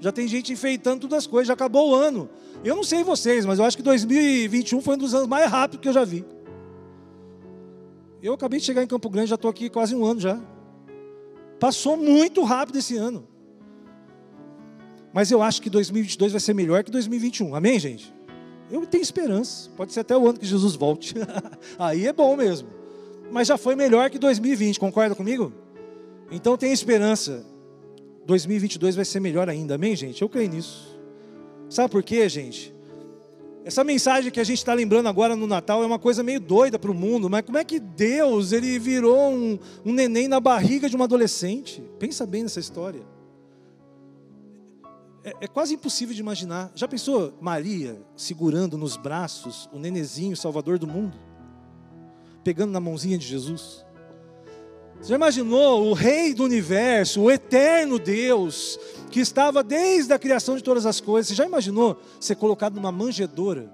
Já 0.00 0.10
tem 0.10 0.26
gente 0.26 0.52
enfeitando 0.52 1.02
todas 1.02 1.18
as 1.18 1.26
coisas, 1.26 1.48
já 1.48 1.54
acabou 1.54 1.90
o 1.90 1.94
ano. 1.94 2.28
Eu 2.64 2.74
não 2.74 2.82
sei 2.82 3.04
vocês, 3.04 3.44
mas 3.44 3.58
eu 3.58 3.64
acho 3.64 3.76
que 3.76 3.82
2021 3.82 4.80
foi 4.80 4.94
um 4.94 4.98
dos 4.98 5.14
anos 5.14 5.28
mais 5.28 5.50
rápidos 5.50 5.82
que 5.82 5.88
eu 5.88 5.92
já 5.92 6.04
vi. 6.04 6.24
Eu 8.22 8.34
acabei 8.34 8.58
de 8.58 8.64
chegar 8.64 8.82
em 8.82 8.86
Campo 8.86 9.10
Grande, 9.10 9.28
já 9.28 9.34
estou 9.34 9.50
aqui 9.50 9.68
quase 9.68 9.94
um 9.94 10.04
ano 10.04 10.20
já. 10.20 10.40
Passou 11.60 11.96
muito 11.96 12.42
rápido 12.42 12.78
esse 12.78 12.96
ano. 12.96 13.31
Mas 15.12 15.30
eu 15.30 15.42
acho 15.42 15.60
que 15.60 15.68
2022 15.68 16.32
vai 16.32 16.40
ser 16.40 16.54
melhor 16.54 16.82
que 16.82 16.90
2021. 16.90 17.54
Amém, 17.54 17.78
gente? 17.78 18.12
Eu 18.70 18.86
tenho 18.86 19.02
esperança. 19.02 19.70
Pode 19.76 19.92
ser 19.92 20.00
até 20.00 20.16
o 20.16 20.26
ano 20.26 20.38
que 20.38 20.46
Jesus 20.46 20.74
volte. 20.74 21.14
Aí 21.78 22.06
é 22.06 22.12
bom 22.12 22.36
mesmo. 22.36 22.68
Mas 23.30 23.48
já 23.48 23.58
foi 23.58 23.74
melhor 23.74 24.08
que 24.10 24.18
2020, 24.18 24.80
concorda 24.80 25.14
comigo? 25.14 25.52
Então 26.30 26.56
tem 26.56 26.72
esperança. 26.72 27.44
2022 28.24 28.96
vai 28.96 29.04
ser 29.04 29.20
melhor 29.20 29.48
ainda, 29.48 29.74
amém, 29.74 29.94
gente? 29.94 30.22
Eu 30.22 30.28
creio 30.28 30.48
nisso. 30.48 30.98
Sabe 31.68 31.90
por 31.90 32.02
quê, 32.02 32.28
gente? 32.28 32.72
Essa 33.64 33.84
mensagem 33.84 34.30
que 34.30 34.40
a 34.40 34.44
gente 34.44 34.58
está 34.58 34.74
lembrando 34.74 35.08
agora 35.08 35.36
no 35.36 35.46
Natal 35.46 35.82
é 35.82 35.86
uma 35.86 35.98
coisa 35.98 36.22
meio 36.22 36.40
doida 36.40 36.78
para 36.78 36.90
o 36.90 36.94
mundo, 36.94 37.30
mas 37.30 37.42
como 37.42 37.58
é 37.58 37.64
que 37.64 37.78
Deus 37.78 38.52
ele 38.52 38.78
virou 38.78 39.30
um, 39.30 39.58
um 39.84 39.92
neném 39.92 40.26
na 40.26 40.40
barriga 40.40 40.88
de 40.88 40.96
uma 40.96 41.04
adolescente? 41.04 41.82
Pensa 41.98 42.26
bem 42.26 42.42
nessa 42.42 42.58
história. 42.58 43.02
É, 45.24 45.34
é, 45.42 45.46
quase 45.46 45.74
impossível 45.74 46.14
de 46.14 46.20
imaginar. 46.20 46.72
Já 46.74 46.88
pensou 46.88 47.32
Maria 47.40 48.00
segurando 48.16 48.76
nos 48.76 48.96
braços 48.96 49.68
o 49.72 49.78
nenezinho, 49.78 50.36
salvador 50.36 50.78
do 50.78 50.86
mundo? 50.86 51.16
Pegando 52.42 52.72
na 52.72 52.80
mãozinha 52.80 53.16
de 53.16 53.26
Jesus? 53.26 53.84
Você 55.00 55.10
já 55.10 55.14
imaginou 55.14 55.88
o 55.88 55.92
Rei 55.92 56.34
do 56.34 56.44
universo, 56.44 57.22
o 57.22 57.30
eterno 57.30 57.98
Deus, 57.98 58.78
que 59.10 59.20
estava 59.20 59.62
desde 59.62 60.12
a 60.12 60.18
criação 60.18 60.56
de 60.56 60.62
todas 60.62 60.86
as 60.86 61.00
coisas? 61.00 61.28
Você 61.28 61.34
já 61.34 61.46
imaginou 61.46 62.00
ser 62.20 62.36
colocado 62.36 62.74
numa 62.74 62.90
manjedoura, 62.90 63.72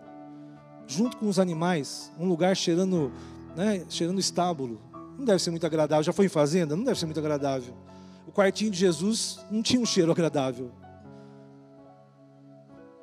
junto 0.86 1.16
com 1.16 1.28
os 1.28 1.38
animais, 1.38 2.10
um 2.18 2.26
lugar 2.26 2.56
cheirando, 2.56 3.10
né, 3.56 3.84
cheirando 3.88 4.20
estábulo? 4.20 4.80
Não 5.18 5.24
deve 5.24 5.42
ser 5.42 5.50
muito 5.50 5.66
agradável. 5.66 6.02
Já 6.02 6.12
foi 6.12 6.26
em 6.26 6.30
fazenda? 6.30 6.76
Não 6.76 6.84
deve 6.84 6.98
ser 6.98 7.06
muito 7.06 7.20
agradável. 7.20 7.74
O 8.26 8.32
quartinho 8.32 8.70
de 8.70 8.78
Jesus 8.78 9.38
não 9.50 9.62
tinha 9.62 9.80
um 9.80 9.86
cheiro 9.86 10.12
agradável. 10.12 10.70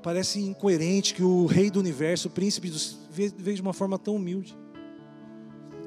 Parece 0.06 0.39
incoerente 0.39 1.15
que 1.15 1.24
o 1.24 1.48
rei 1.48 1.72
do 1.72 1.80
universo, 1.80 2.28
o 2.28 2.30
príncipe 2.32 2.70
dos 2.70 2.96
veio 3.10 3.56
de 3.56 3.62
uma 3.63 3.74
forma 3.74 3.98
tão 3.98 4.18
humilde. 4.18 4.56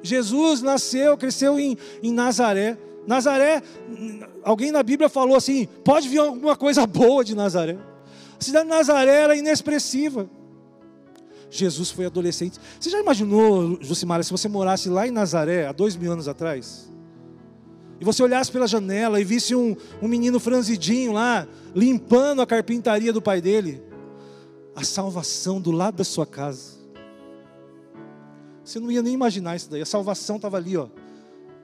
Jesus 0.02 0.60
nasceu, 0.60 1.16
cresceu 1.16 1.56
em, 1.56 1.78
em 2.02 2.12
Nazaré. 2.12 2.76
Nazaré, 3.06 3.62
alguém 4.42 4.72
na 4.72 4.82
Bíblia 4.82 5.08
falou 5.08 5.36
assim: 5.36 5.68
pode 5.84 6.08
vir 6.08 6.18
alguma 6.18 6.56
coisa 6.56 6.84
boa 6.84 7.24
de 7.24 7.36
Nazaré. 7.36 7.78
A 8.40 8.42
cidade 8.42 8.64
de 8.64 8.70
Nazaré 8.70 9.22
era 9.22 9.36
inexpressiva. 9.36 10.28
Jesus 11.48 11.92
foi 11.92 12.06
adolescente. 12.06 12.58
Você 12.80 12.90
já 12.90 12.98
imaginou, 12.98 13.78
Jucimara, 13.80 14.24
se 14.24 14.32
você 14.32 14.48
morasse 14.48 14.88
lá 14.88 15.06
em 15.06 15.12
Nazaré, 15.12 15.68
há 15.68 15.70
dois 15.72 15.94
mil 15.94 16.10
anos 16.10 16.26
atrás, 16.26 16.90
e 18.00 18.04
você 18.04 18.20
olhasse 18.20 18.50
pela 18.50 18.66
janela 18.66 19.20
e 19.20 19.24
visse 19.24 19.54
um, 19.54 19.76
um 20.02 20.08
menino 20.08 20.40
franzidinho 20.40 21.12
lá, 21.12 21.46
limpando 21.72 22.42
a 22.42 22.46
carpintaria 22.46 23.12
do 23.12 23.22
pai 23.22 23.40
dele, 23.40 23.86
a 24.78 24.84
salvação 24.84 25.60
do 25.60 25.72
lado 25.72 25.96
da 25.96 26.04
sua 26.04 26.24
casa. 26.24 26.78
Você 28.62 28.78
não 28.78 28.92
ia 28.92 29.02
nem 29.02 29.12
imaginar 29.12 29.56
isso 29.56 29.68
daí. 29.68 29.82
A 29.82 29.86
salvação 29.86 30.36
estava 30.36 30.56
ali, 30.56 30.76
ó. 30.76 30.86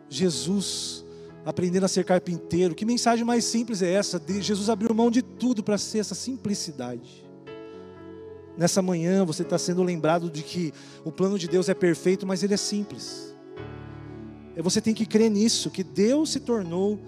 Jesus 0.09 1.05
aprendendo 1.44 1.85
a 1.85 1.88
ser 1.88 2.05
carpinteiro. 2.05 2.74
Que 2.74 2.85
mensagem 2.85 3.24
mais 3.24 3.44
simples 3.44 3.83
é 3.83 3.92
essa? 3.92 4.20
Jesus 4.40 4.68
abriu 4.68 4.92
mão 4.92 5.12
de 5.12 5.22
tudo 5.22 5.62
para 5.62 5.79
ser 5.79 5.98
essa 5.98 6.14
simplicidade. 6.14 7.24
Nessa 8.59 8.83
manhã 8.83 9.24
você 9.24 9.42
está 9.42 9.59
sendo 9.59 9.85
lembrado 9.85 10.29
de 10.29 10.42
que 10.42 10.72
o 11.05 11.12
plano 11.12 11.38
de 11.38 11.46
Deus 11.46 11.68
é 11.68 11.74
perfeito, 11.74 12.27
mas 12.27 12.42
ele 12.42 12.55
é 12.55 12.57
simples. 12.57 13.33
E 14.57 14.62
você 14.62 14.81
tem 14.81 14.92
que 14.94 15.07
crer 15.07 15.31
nisso, 15.31 15.70
que 15.70 15.85
Deus 15.85 16.33
se 16.33 16.40
tornou 16.40 16.98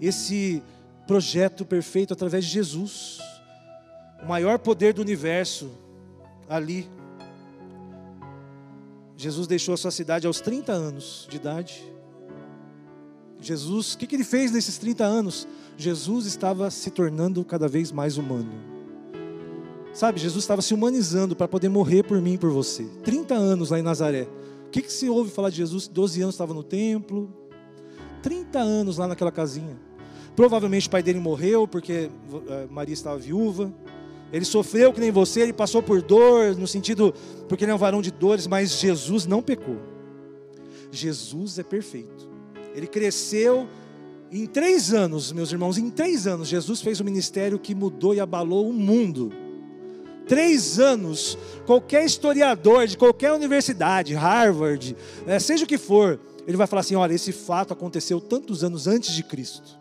esse 0.00 0.60
projeto 1.06 1.64
perfeito 1.64 2.12
através 2.12 2.44
de 2.44 2.50
Jesus 2.50 3.20
o 4.22 4.26
maior 4.26 4.58
poder 4.58 4.92
do 4.92 5.02
universo 5.02 5.70
ali. 6.48 6.88
Jesus 9.16 9.46
deixou 9.46 9.74
a 9.74 9.76
sua 9.76 9.90
cidade 9.90 10.26
aos 10.26 10.40
30 10.40 10.72
anos 10.72 11.26
de 11.30 11.36
idade. 11.36 11.94
Jesus, 13.40 13.94
o 13.94 13.98
que, 13.98 14.06
que 14.06 14.16
ele 14.16 14.24
fez 14.24 14.50
nesses 14.50 14.78
30 14.78 15.04
anos? 15.04 15.46
Jesus 15.76 16.26
estava 16.26 16.70
se 16.70 16.90
tornando 16.90 17.44
cada 17.44 17.68
vez 17.68 17.92
mais 17.92 18.16
humano. 18.16 18.50
Sabe, 19.92 20.18
Jesus 20.18 20.42
estava 20.42 20.62
se 20.62 20.74
humanizando 20.74 21.36
para 21.36 21.46
poder 21.46 21.68
morrer 21.68 22.02
por 22.02 22.20
mim 22.20 22.34
e 22.34 22.38
por 22.38 22.50
você. 22.50 22.84
30 23.04 23.34
anos 23.34 23.70
lá 23.70 23.78
em 23.78 23.82
Nazaré. 23.82 24.26
O 24.66 24.70
que, 24.70 24.82
que 24.82 24.92
se 24.92 25.08
ouve 25.08 25.30
falar 25.30 25.50
de 25.50 25.56
Jesus? 25.56 25.86
12 25.86 26.22
anos 26.22 26.34
estava 26.34 26.52
no 26.52 26.64
templo. 26.64 27.32
30 28.22 28.58
anos 28.58 28.98
lá 28.98 29.06
naquela 29.06 29.30
casinha. 29.30 29.78
Provavelmente 30.34 30.88
o 30.88 30.90
pai 30.90 31.02
dele 31.02 31.20
morreu 31.20 31.68
porque 31.68 32.10
eh, 32.48 32.66
Maria 32.70 32.94
estava 32.94 33.16
viúva. 33.18 33.72
Ele 34.32 34.44
sofreu 34.44 34.92
que 34.92 35.00
nem 35.00 35.10
você, 35.10 35.40
ele 35.40 35.52
passou 35.52 35.82
por 35.82 36.02
dor, 36.02 36.56
no 36.56 36.66
sentido, 36.66 37.14
porque 37.48 37.64
ele 37.64 37.72
é 37.72 37.74
um 37.74 37.78
varão 37.78 38.02
de 38.02 38.10
dores, 38.10 38.46
mas 38.46 38.78
Jesus 38.78 39.26
não 39.26 39.42
pecou. 39.42 39.76
Jesus 40.90 41.58
é 41.58 41.62
perfeito. 41.62 42.28
Ele 42.74 42.86
cresceu 42.86 43.68
em 44.30 44.46
três 44.46 44.92
anos, 44.92 45.30
meus 45.30 45.52
irmãos, 45.52 45.78
em 45.78 45.88
três 45.90 46.26
anos, 46.26 46.48
Jesus 46.48 46.80
fez 46.80 47.00
um 47.00 47.04
ministério 47.04 47.58
que 47.58 47.74
mudou 47.74 48.14
e 48.14 48.20
abalou 48.20 48.68
o 48.68 48.72
mundo. 48.72 49.32
Três 50.26 50.80
anos, 50.80 51.38
qualquer 51.66 52.04
historiador 52.04 52.86
de 52.86 52.96
qualquer 52.96 53.32
universidade, 53.32 54.14
Harvard, 54.14 54.96
é, 55.26 55.38
seja 55.38 55.64
o 55.64 55.68
que 55.68 55.78
for, 55.78 56.18
ele 56.46 56.56
vai 56.56 56.66
falar 56.66 56.80
assim: 56.80 56.96
olha, 56.96 57.12
esse 57.12 57.30
fato 57.30 57.72
aconteceu 57.72 58.20
tantos 58.20 58.64
anos 58.64 58.86
antes 58.86 59.14
de 59.14 59.22
Cristo. 59.22 59.78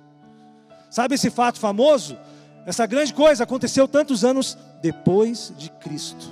Sabe 0.92 1.16
esse 1.16 1.32
fato 1.32 1.60
famoso? 1.60 2.16
Essa 2.66 2.86
grande 2.86 3.14
coisa 3.14 3.44
aconteceu 3.44 3.88
tantos 3.88 4.24
anos 4.24 4.58
depois 4.82 5.54
de 5.58 5.70
Cristo. 5.70 6.32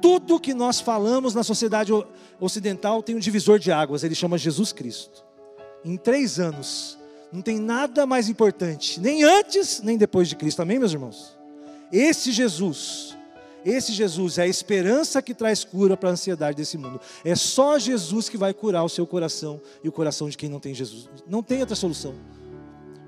Tudo 0.00 0.38
que 0.38 0.52
nós 0.52 0.80
falamos 0.80 1.34
na 1.34 1.42
sociedade 1.42 1.92
ocidental 2.38 3.02
tem 3.02 3.16
um 3.16 3.18
divisor 3.18 3.58
de 3.58 3.72
águas, 3.72 4.04
ele 4.04 4.14
chama 4.14 4.36
Jesus 4.36 4.72
Cristo. 4.72 5.24
Em 5.84 5.96
três 5.96 6.38
anos, 6.38 6.98
não 7.32 7.40
tem 7.40 7.58
nada 7.58 8.06
mais 8.06 8.28
importante, 8.28 9.00
nem 9.00 9.24
antes 9.24 9.80
nem 9.80 9.96
depois 9.96 10.28
de 10.28 10.36
Cristo, 10.36 10.60
amém, 10.60 10.78
meus 10.78 10.92
irmãos? 10.92 11.36
Esse 11.90 12.30
Jesus, 12.30 13.16
esse 13.64 13.92
Jesus 13.92 14.38
é 14.38 14.42
a 14.42 14.46
esperança 14.46 15.22
que 15.22 15.34
traz 15.34 15.64
cura 15.64 15.96
para 15.96 16.10
a 16.10 16.12
ansiedade 16.12 16.56
desse 16.56 16.76
mundo. 16.76 17.00
É 17.24 17.34
só 17.34 17.78
Jesus 17.78 18.28
que 18.28 18.36
vai 18.36 18.52
curar 18.52 18.84
o 18.84 18.88
seu 18.88 19.06
coração 19.06 19.60
e 19.82 19.88
o 19.88 19.92
coração 19.92 20.28
de 20.28 20.36
quem 20.36 20.48
não 20.48 20.60
tem 20.60 20.74
Jesus. 20.74 21.08
Não 21.26 21.42
tem 21.42 21.60
outra 21.60 21.74
solução. 21.74 22.14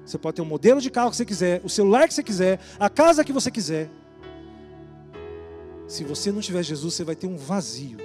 Você 0.09 0.17
pode 0.17 0.37
ter 0.37 0.43
o 0.43 0.47
modelo 0.47 0.81
de 0.81 0.91
carro 0.91 1.11
que 1.11 1.17
você 1.17 1.25
quiser, 1.25 1.61
o 1.63 1.69
celular 1.69 2.09
que 2.09 2.15
você 2.15 2.23
quiser, 2.23 2.59
a 2.81 2.89
casa 2.89 3.23
que 3.23 3.31
você 3.33 3.51
quiser. 3.51 3.91
Se 5.87 6.03
você 6.03 6.33
não 6.33 6.41
tiver 6.41 6.63
Jesus, 6.63 6.95
você 6.95 7.05
vai 7.05 7.15
ter 7.15 7.27
um 7.27 7.37
vazio. 7.37 7.99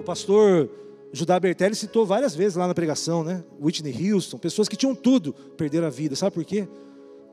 O 0.00 0.02
pastor 0.02 0.70
Judá 1.12 1.38
Bertelli 1.38 1.74
citou 1.74 2.06
várias 2.06 2.34
vezes 2.34 2.56
lá 2.56 2.66
na 2.66 2.74
pregação, 2.74 3.22
né? 3.22 3.44
Whitney 3.60 4.10
Houston, 4.10 4.38
pessoas 4.38 4.66
que 4.66 4.76
tinham 4.76 4.94
tudo, 4.94 5.34
perderam 5.58 5.86
a 5.86 5.90
vida. 5.90 6.16
Sabe 6.16 6.32
por 6.32 6.44
quê? 6.44 6.66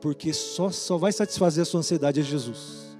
Porque 0.02 0.34
só, 0.34 0.70
só 0.70 0.98
vai 0.98 1.12
satisfazer 1.12 1.62
a 1.62 1.64
sua 1.64 1.80
ansiedade 1.80 2.20
é 2.20 2.22
Jesus. 2.22 2.94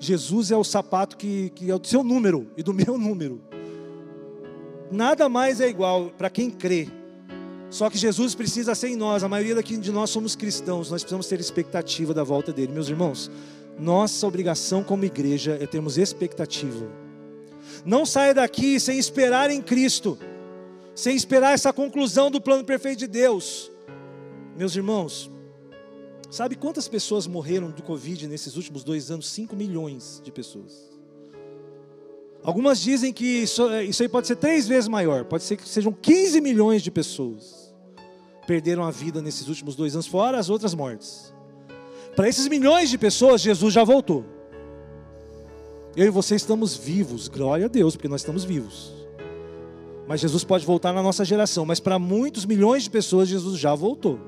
Jesus 0.00 0.50
é 0.50 0.56
o 0.56 0.64
sapato 0.64 1.16
que, 1.16 1.50
que 1.50 1.70
é 1.70 1.78
do 1.78 1.86
seu 1.86 2.02
número 2.02 2.50
e 2.56 2.64
do 2.64 2.74
meu 2.74 2.98
número. 2.98 3.40
Nada 4.90 5.28
mais 5.28 5.60
é 5.60 5.68
igual 5.68 6.10
para 6.18 6.28
quem 6.28 6.50
crê 6.50 6.88
só 7.70 7.88
que 7.88 7.96
Jesus 7.96 8.34
precisa 8.34 8.74
ser 8.74 8.88
em 8.88 8.96
nós. 8.96 9.22
A 9.22 9.28
maioria 9.28 9.54
daqui 9.54 9.76
de 9.76 9.90
nós 9.90 10.10
somos 10.10 10.36
cristãos. 10.36 10.90
Nós 10.90 11.02
precisamos 11.02 11.26
ter 11.26 11.40
expectativa 11.40 12.12
da 12.12 12.24
volta 12.24 12.52
dele. 12.52 12.72
Meus 12.72 12.88
irmãos, 12.88 13.30
nossa 13.78 14.26
obrigação 14.26 14.82
como 14.82 15.04
igreja 15.04 15.56
é 15.60 15.66
termos 15.66 15.96
expectativa. 15.96 16.86
Não 17.84 18.04
saia 18.04 18.34
daqui 18.34 18.78
sem 18.78 18.98
esperar 18.98 19.50
em 19.50 19.62
Cristo, 19.62 20.18
sem 20.94 21.16
esperar 21.16 21.54
essa 21.54 21.72
conclusão 21.72 22.30
do 22.30 22.40
plano 22.40 22.64
perfeito 22.64 22.98
de 22.98 23.06
Deus. 23.06 23.70
Meus 24.56 24.76
irmãos, 24.76 25.30
Sabe 26.30 26.54
quantas 26.54 26.86
pessoas 26.86 27.26
morreram 27.26 27.72
do 27.72 27.82
Covid 27.82 28.28
nesses 28.28 28.56
últimos 28.56 28.84
dois 28.84 29.10
anos? 29.10 29.28
5 29.30 29.56
milhões 29.56 30.22
de 30.22 30.30
pessoas. 30.30 30.99
Algumas 32.42 32.80
dizem 32.80 33.12
que 33.12 33.24
isso, 33.24 33.68
é, 33.68 33.84
isso 33.84 34.02
aí 34.02 34.08
pode 34.08 34.26
ser 34.26 34.36
três 34.36 34.66
vezes 34.66 34.88
maior, 34.88 35.24
pode 35.24 35.44
ser 35.44 35.56
que 35.56 35.68
sejam 35.68 35.92
15 35.92 36.40
milhões 36.40 36.82
de 36.82 36.90
pessoas 36.90 37.60
perderam 38.50 38.82
a 38.82 38.90
vida 38.90 39.22
nesses 39.22 39.46
últimos 39.46 39.76
dois 39.76 39.94
anos, 39.94 40.08
fora 40.08 40.36
as 40.36 40.50
outras 40.50 40.74
mortes. 40.74 41.32
Para 42.16 42.28
esses 42.28 42.48
milhões 42.48 42.90
de 42.90 42.98
pessoas, 42.98 43.40
Jesus 43.40 43.72
já 43.72 43.84
voltou. 43.84 44.24
Eu 45.96 46.06
e 46.06 46.10
você 46.10 46.34
estamos 46.34 46.76
vivos, 46.76 47.28
glória 47.28 47.66
a 47.66 47.68
Deus, 47.68 47.94
porque 47.94 48.08
nós 48.08 48.22
estamos 48.22 48.42
vivos. 48.42 48.92
Mas 50.08 50.20
Jesus 50.20 50.42
pode 50.42 50.66
voltar 50.66 50.92
na 50.92 51.00
nossa 51.00 51.24
geração, 51.24 51.64
mas 51.64 51.78
para 51.78 51.96
muitos 51.96 52.44
milhões 52.44 52.82
de 52.82 52.90
pessoas, 52.90 53.28
Jesus 53.28 53.56
já 53.56 53.72
voltou. 53.72 54.18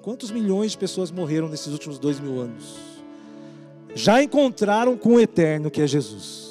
Quantos 0.00 0.30
milhões 0.30 0.70
de 0.70 0.78
pessoas 0.78 1.10
morreram 1.10 1.48
nesses 1.48 1.72
últimos 1.72 1.98
dois 1.98 2.20
mil 2.20 2.38
anos? 2.38 2.76
Já 3.96 4.22
encontraram 4.22 4.96
com 4.96 5.14
o 5.14 5.20
eterno 5.20 5.72
que 5.72 5.82
é 5.82 5.86
Jesus. 5.88 6.45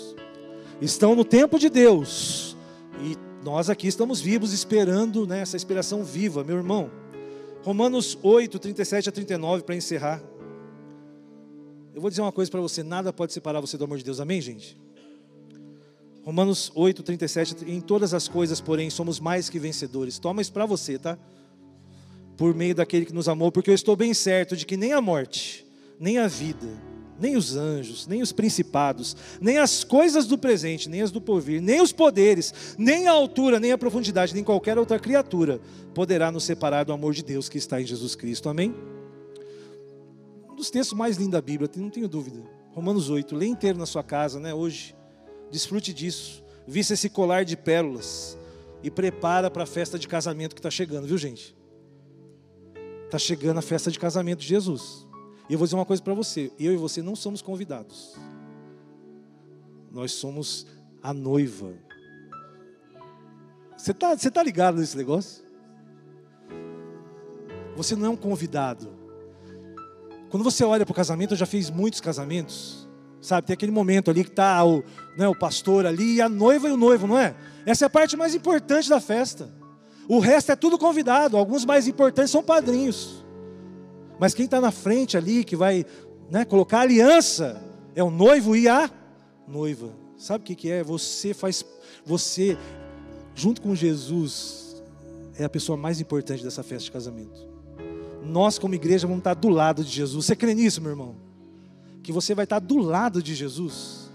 Estão 0.81 1.15
no 1.15 1.23
tempo 1.23 1.57
de 1.57 1.69
Deus. 1.69 2.57
E 3.01 3.15
nós 3.43 3.69
aqui 3.69 3.87
estamos 3.87 4.19
vivos, 4.19 4.53
esperando 4.53 5.25
né, 5.25 5.41
essa 5.41 5.55
inspiração 5.55 6.03
viva, 6.03 6.43
meu 6.43 6.57
irmão. 6.57 6.91
Romanos 7.63 8.17
8, 8.21 8.59
37 8.59 9.09
a 9.09 9.11
39, 9.11 9.63
para 9.63 9.75
encerrar. 9.75 10.21
Eu 11.93 12.01
vou 12.01 12.09
dizer 12.09 12.21
uma 12.21 12.31
coisa 12.31 12.51
para 12.51 12.61
você: 12.61 12.83
nada 12.83 13.13
pode 13.13 13.33
separar 13.33 13.61
você 13.61 13.77
do 13.77 13.85
amor 13.85 13.97
de 13.97 14.03
Deus, 14.03 14.19
amém, 14.19 14.41
gente? 14.41 14.77
Romanos 16.23 16.71
8, 16.75 17.03
37. 17.03 17.65
Em 17.67 17.79
todas 17.79 18.13
as 18.13 18.27
coisas, 18.27 18.59
porém, 18.59 18.89
somos 18.89 19.19
mais 19.19 19.49
que 19.49 19.59
vencedores. 19.59 20.19
Toma 20.19 20.41
isso 20.41 20.51
para 20.51 20.65
você, 20.65 20.97
tá? 20.97 21.17
Por 22.35 22.53
meio 22.53 22.75
daquele 22.75 23.05
que 23.05 23.13
nos 23.13 23.29
amou, 23.29 23.51
porque 23.51 23.69
eu 23.69 23.75
estou 23.75 23.95
bem 23.95 24.13
certo 24.13 24.57
de 24.57 24.65
que 24.65 24.75
nem 24.75 24.91
a 24.91 24.99
morte, 24.99 25.65
nem 25.99 26.17
a 26.17 26.27
vida, 26.27 26.67
nem 27.19 27.35
os 27.35 27.55
anjos, 27.55 28.07
nem 28.07 28.21
os 28.21 28.31
principados, 28.31 29.15
nem 29.39 29.57
as 29.57 29.83
coisas 29.83 30.25
do 30.25 30.37
presente, 30.37 30.89
nem 30.89 31.01
as 31.01 31.11
do 31.11 31.21
porvir, 31.21 31.61
nem 31.61 31.81
os 31.81 31.91
poderes, 31.91 32.75
nem 32.77 33.07
a 33.07 33.11
altura, 33.11 33.59
nem 33.59 33.71
a 33.71 33.77
profundidade, 33.77 34.33
nem 34.33 34.43
qualquer 34.43 34.77
outra 34.77 34.99
criatura 34.99 35.59
poderá 35.93 36.31
nos 36.31 36.43
separar 36.43 36.83
do 36.83 36.93
amor 36.93 37.13
de 37.13 37.23
Deus 37.23 37.47
que 37.47 37.57
está 37.57 37.81
em 37.81 37.85
Jesus 37.85 38.15
Cristo. 38.15 38.49
Amém? 38.49 38.75
Um 40.49 40.55
dos 40.55 40.69
textos 40.69 40.97
mais 40.97 41.17
lindos 41.17 41.33
da 41.33 41.41
Bíblia, 41.41 41.69
não 41.77 41.89
tenho 41.89 42.07
dúvida. 42.07 42.41
Romanos 42.73 43.09
8, 43.09 43.35
lê 43.35 43.45
inteiro 43.45 43.77
na 43.77 43.85
sua 43.85 44.03
casa, 44.03 44.39
né, 44.39 44.53
hoje. 44.53 44.95
Desfrute 45.49 45.93
disso. 45.93 46.43
Vista 46.67 46.93
esse 46.93 47.09
colar 47.09 47.45
de 47.45 47.55
pérolas 47.55 48.37
e 48.83 48.91
prepara 48.91 49.49
para 49.49 49.63
a 49.63 49.65
festa 49.65 49.97
de 49.97 50.07
casamento 50.07 50.53
que 50.53 50.59
está 50.59 50.69
chegando, 50.69 51.07
viu, 51.07 51.17
gente? 51.17 51.55
Está 53.05 53.17
chegando 53.17 53.57
a 53.57 53.61
festa 53.61 53.89
de 53.89 53.97
casamento 53.97 54.39
de 54.39 54.47
Jesus. 54.47 55.04
E 55.49 55.53
eu 55.53 55.59
vou 55.59 55.65
dizer 55.65 55.75
uma 55.75 55.85
coisa 55.85 56.01
para 56.01 56.13
você: 56.13 56.51
eu 56.59 56.73
e 56.73 56.77
você 56.77 57.01
não 57.01 57.15
somos 57.15 57.41
convidados, 57.41 58.15
nós 59.91 60.11
somos 60.11 60.67
a 61.01 61.13
noiva. 61.13 61.73
Você 63.77 63.91
está 63.91 64.15
você 64.15 64.31
tá 64.31 64.41
ligado 64.41 64.77
nesse 64.77 64.97
negócio? 64.97 65.43
Você 67.75 67.95
não 67.95 68.05
é 68.05 68.09
um 68.09 68.15
convidado, 68.15 68.95
quando 70.35 70.43
você 70.43 70.65
olha 70.65 70.85
para 70.85 70.91
o 70.91 70.95
casamento, 70.95 71.33
eu 71.33 71.37
já 71.37 71.45
fiz 71.45 71.69
muitos 71.69 72.01
casamentos, 72.01 72.89
sabe? 73.21 73.47
Tem 73.47 73.53
aquele 73.53 73.71
momento 73.71 74.11
ali 74.11 74.21
que 74.21 74.31
está 74.31 74.65
o, 74.65 74.83
né, 75.17 75.27
o 75.29 75.33
pastor 75.33 75.85
ali 75.85 76.15
e 76.15 76.21
a 76.21 76.27
noiva 76.27 76.67
e 76.67 76.71
o 76.73 76.77
noivo, 76.77 77.07
não 77.07 77.17
é? 77.17 77.33
Essa 77.65 77.85
é 77.85 77.87
a 77.87 77.89
parte 77.89 78.17
mais 78.17 78.35
importante 78.35 78.89
da 78.89 78.99
festa. 78.99 79.49
O 80.09 80.19
resto 80.19 80.51
é 80.51 80.55
tudo 80.57 80.77
convidado, 80.77 81.37
alguns 81.37 81.63
mais 81.63 81.87
importantes 81.87 82.31
são 82.31 82.43
padrinhos. 82.43 83.24
Mas 84.19 84.33
quem 84.33 84.45
está 84.45 84.61
na 84.61 84.71
frente 84.71 85.17
ali, 85.17 85.43
que 85.43 85.55
vai 85.55 85.85
né, 86.29 86.45
colocar 86.45 86.81
aliança, 86.81 87.61
é 87.95 88.03
o 88.03 88.09
noivo 88.09 88.55
e 88.55 88.67
a 88.67 88.89
noiva. 89.47 89.93
Sabe 90.17 90.43
o 90.43 90.45
que, 90.45 90.55
que 90.55 90.71
é? 90.71 90.83
Você 90.83 91.33
faz, 91.33 91.65
você, 92.05 92.57
junto 93.33 93.61
com 93.61 93.75
Jesus, 93.75 94.83
é 95.37 95.43
a 95.43 95.49
pessoa 95.49 95.77
mais 95.77 95.99
importante 95.99 96.43
dessa 96.43 96.63
festa 96.63 96.85
de 96.85 96.91
casamento 96.91 97.55
nós, 98.25 98.57
como 98.57 98.73
igreja, 98.73 99.07
vamos 99.07 99.19
estar 99.19 99.33
do 99.33 99.49
lado 99.49 99.83
de 99.83 99.91
Jesus. 99.91 100.25
Você 100.25 100.35
crê 100.35 100.53
nisso, 100.53 100.81
meu 100.81 100.91
irmão? 100.91 101.15
Que 102.03 102.11
você 102.11 102.33
vai 102.33 102.43
estar 102.43 102.59
do 102.59 102.77
lado 102.77 103.21
de 103.21 103.35
Jesus. 103.35 104.11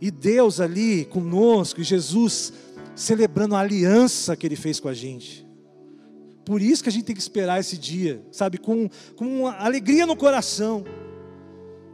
E 0.00 0.10
Deus 0.10 0.60
ali 0.60 1.04
conosco, 1.04 1.80
e 1.80 1.84
Jesus 1.84 2.52
celebrando 2.94 3.54
a 3.54 3.60
aliança 3.60 4.36
que 4.36 4.46
Ele 4.46 4.56
fez 4.56 4.80
com 4.80 4.88
a 4.88 4.94
gente. 4.94 5.46
Por 6.44 6.60
isso 6.60 6.82
que 6.82 6.88
a 6.88 6.92
gente 6.92 7.04
tem 7.04 7.14
que 7.14 7.22
esperar 7.22 7.60
esse 7.60 7.78
dia, 7.78 8.22
sabe, 8.32 8.58
com, 8.58 8.88
com 9.16 9.46
alegria 9.46 10.06
no 10.06 10.16
coração. 10.16 10.84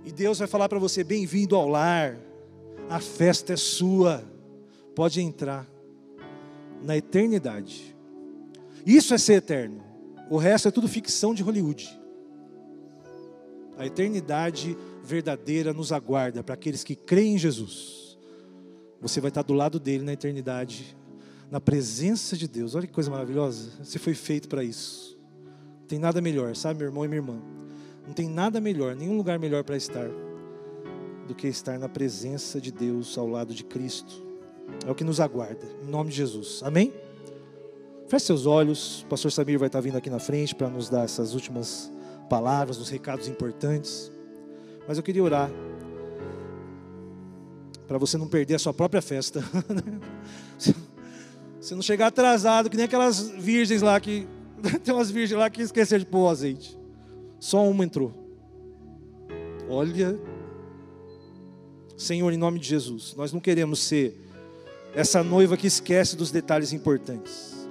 E 0.04 0.12
Deus 0.12 0.38
vai 0.38 0.48
falar 0.48 0.68
para 0.68 0.78
você: 0.78 1.04
bem-vindo 1.04 1.54
ao 1.54 1.68
lar, 1.68 2.16
a 2.88 2.98
festa 2.98 3.52
é 3.52 3.56
sua, 3.56 4.24
pode 4.94 5.20
entrar 5.20 5.68
na 6.82 6.96
eternidade. 6.96 7.94
Isso 8.86 9.12
é 9.12 9.18
ser 9.18 9.34
eterno. 9.34 9.84
O 10.30 10.38
resto 10.38 10.68
é 10.68 10.70
tudo 10.70 10.88
ficção 10.88 11.34
de 11.34 11.42
Hollywood. 11.42 11.98
A 13.76 13.86
eternidade 13.86 14.76
verdadeira 15.04 15.72
nos 15.72 15.92
aguarda 15.92 16.42
para 16.42 16.54
aqueles 16.54 16.82
que 16.82 16.96
creem 16.96 17.34
em 17.34 17.38
Jesus. 17.38 18.18
Você 19.00 19.20
vai 19.20 19.28
estar 19.28 19.42
do 19.42 19.54
lado 19.54 19.78
dele 19.78 20.04
na 20.04 20.12
eternidade, 20.12 20.96
na 21.50 21.60
presença 21.60 22.36
de 22.36 22.46
Deus. 22.46 22.74
Olha 22.74 22.86
que 22.86 22.92
coisa 22.92 23.10
maravilhosa. 23.10 23.70
Você 23.82 23.98
foi 23.98 24.14
feito 24.14 24.48
para 24.48 24.62
isso. 24.62 25.18
Não 25.80 25.86
tem 25.86 25.98
nada 25.98 26.20
melhor, 26.20 26.54
sabe, 26.54 26.78
meu 26.78 26.88
irmão 26.88 27.04
e 27.04 27.08
minha 27.08 27.18
irmã? 27.18 27.40
Não 28.06 28.12
tem 28.12 28.28
nada 28.28 28.60
melhor, 28.60 28.94
nenhum 28.94 29.16
lugar 29.16 29.38
melhor 29.38 29.64
para 29.64 29.76
estar 29.76 30.08
do 31.26 31.34
que 31.34 31.46
estar 31.46 31.78
na 31.78 31.88
presença 31.88 32.60
de 32.60 32.72
Deus 32.72 33.16
ao 33.18 33.28
lado 33.28 33.54
de 33.54 33.64
Cristo. 33.64 34.26
É 34.86 34.90
o 34.90 34.94
que 34.94 35.04
nos 35.04 35.20
aguarda, 35.20 35.66
em 35.82 35.86
nome 35.86 36.10
de 36.10 36.16
Jesus. 36.16 36.62
Amém? 36.62 36.92
Feche 38.06 38.26
seus 38.26 38.46
olhos, 38.46 39.02
o 39.02 39.06
pastor 39.06 39.30
Samir 39.30 39.58
vai 39.58 39.68
estar 39.68 39.80
vindo 39.80 39.96
aqui 39.96 40.08
na 40.08 40.18
frente 40.18 40.54
para 40.54 40.68
nos 40.68 40.88
dar 40.88 41.04
essas 41.04 41.34
últimas 41.34 41.92
palavras, 42.30 42.78
os 42.78 42.88
recados 42.88 43.28
importantes. 43.28 44.10
Mas 44.86 44.96
eu 44.96 45.02
queria 45.02 45.22
orar 45.22 45.50
para 47.86 47.98
você 47.98 48.16
não 48.16 48.26
perder 48.26 48.54
a 48.54 48.58
sua 48.58 48.72
própria 48.72 49.02
festa. 49.02 49.42
você 51.68 51.74
não 51.74 51.82
chegar 51.82 52.06
atrasado, 52.06 52.70
que 52.70 52.76
nem 52.76 52.86
aquelas 52.86 53.28
virgens 53.28 53.82
lá 53.82 54.00
que. 54.00 54.26
Tem 54.82 54.94
umas 54.94 55.10
virgens 55.10 55.38
lá 55.38 55.50
que 55.50 55.62
esqueceram 55.62 56.00
de 56.00 56.06
pôr 56.06 56.20
o 56.20 56.28
azeite. 56.28 56.76
Só 57.38 57.68
uma 57.68 57.84
entrou. 57.84 58.12
Olha, 59.68 60.18
Senhor, 61.96 62.32
em 62.32 62.38
nome 62.38 62.58
de 62.58 62.66
Jesus, 62.66 63.14
nós 63.16 63.32
não 63.32 63.38
queremos 63.38 63.80
ser 63.80 64.18
essa 64.94 65.22
noiva 65.22 65.56
que 65.56 65.66
esquece 65.66 66.16
dos 66.16 66.30
detalhes 66.30 66.72
importantes. 66.72 67.68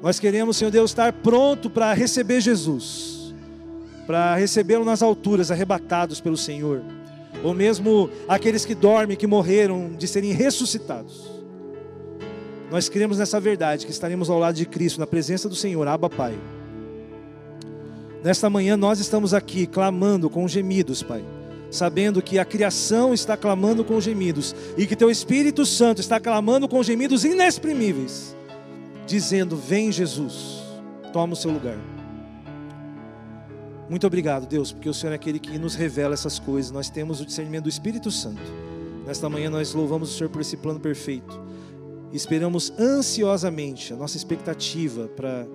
Nós 0.00 0.20
queremos, 0.20 0.56
Senhor 0.56 0.70
Deus, 0.70 0.92
estar 0.92 1.12
pronto 1.12 1.68
para 1.68 1.92
receber 1.92 2.40
Jesus, 2.40 3.34
para 4.06 4.36
recebê-lo 4.36 4.84
nas 4.84 5.02
alturas, 5.02 5.50
arrebatados 5.50 6.20
pelo 6.20 6.36
Senhor, 6.36 6.82
ou 7.42 7.52
mesmo 7.52 8.08
aqueles 8.28 8.64
que 8.64 8.74
dormem, 8.74 9.16
que 9.16 9.26
morreram, 9.26 9.92
de 9.92 10.06
serem 10.06 10.32
ressuscitados. 10.32 11.31
Nós 12.72 12.88
cremos 12.88 13.18
nessa 13.18 13.38
verdade, 13.38 13.84
que 13.84 13.92
estaremos 13.92 14.30
ao 14.30 14.38
lado 14.38 14.54
de 14.54 14.64
Cristo, 14.64 14.98
na 14.98 15.06
presença 15.06 15.46
do 15.46 15.54
Senhor, 15.54 15.86
Abba 15.86 16.08
Pai. 16.08 16.34
Nesta 18.24 18.48
manhã 18.48 18.78
nós 18.78 18.98
estamos 18.98 19.34
aqui 19.34 19.66
clamando 19.66 20.30
com 20.30 20.48
gemidos, 20.48 21.02
Pai, 21.02 21.22
sabendo 21.70 22.22
que 22.22 22.38
a 22.38 22.46
criação 22.46 23.12
está 23.12 23.36
clamando 23.36 23.84
com 23.84 24.00
gemidos 24.00 24.56
e 24.74 24.86
que 24.86 24.96
Teu 24.96 25.10
Espírito 25.10 25.66
Santo 25.66 26.00
está 26.00 26.18
clamando 26.18 26.66
com 26.66 26.82
gemidos 26.82 27.26
inexprimíveis 27.26 28.34
dizendo: 29.06 29.54
Vem 29.54 29.92
Jesus, 29.92 30.62
toma 31.12 31.34
o 31.34 31.36
seu 31.36 31.50
lugar. 31.50 31.76
Muito 33.90 34.06
obrigado, 34.06 34.46
Deus, 34.46 34.72
porque 34.72 34.88
o 34.88 34.94
Senhor 34.94 35.12
é 35.12 35.16
aquele 35.16 35.38
que 35.38 35.58
nos 35.58 35.74
revela 35.74 36.14
essas 36.14 36.38
coisas. 36.38 36.70
Nós 36.70 36.88
temos 36.88 37.20
o 37.20 37.26
discernimento 37.26 37.64
do 37.64 37.68
Espírito 37.68 38.10
Santo. 38.10 38.40
Nesta 39.06 39.28
manhã 39.28 39.50
nós 39.50 39.74
louvamos 39.74 40.14
o 40.14 40.16
Senhor 40.16 40.30
por 40.30 40.40
esse 40.40 40.56
plano 40.56 40.80
perfeito. 40.80 41.38
Esperamos 42.12 42.72
ansiosamente 42.78 43.92
a 43.92 43.96
nossa 43.96 44.16
expectativa 44.16 45.08
para 45.08 45.46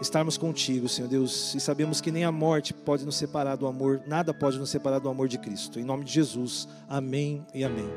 estarmos 0.00 0.36
contigo, 0.36 0.88
Senhor 0.88 1.08
Deus, 1.08 1.54
e 1.54 1.60
sabemos 1.60 2.00
que 2.00 2.10
nem 2.10 2.24
a 2.24 2.32
morte 2.32 2.74
pode 2.74 3.06
nos 3.06 3.16
separar 3.16 3.56
do 3.56 3.66
amor, 3.66 4.02
nada 4.06 4.34
pode 4.34 4.58
nos 4.58 4.68
separar 4.68 4.98
do 4.98 5.08
amor 5.08 5.28
de 5.28 5.38
Cristo. 5.38 5.78
Em 5.78 5.84
nome 5.84 6.04
de 6.04 6.12
Jesus, 6.12 6.68
amém 6.88 7.46
e 7.54 7.64
amém. 7.64 7.88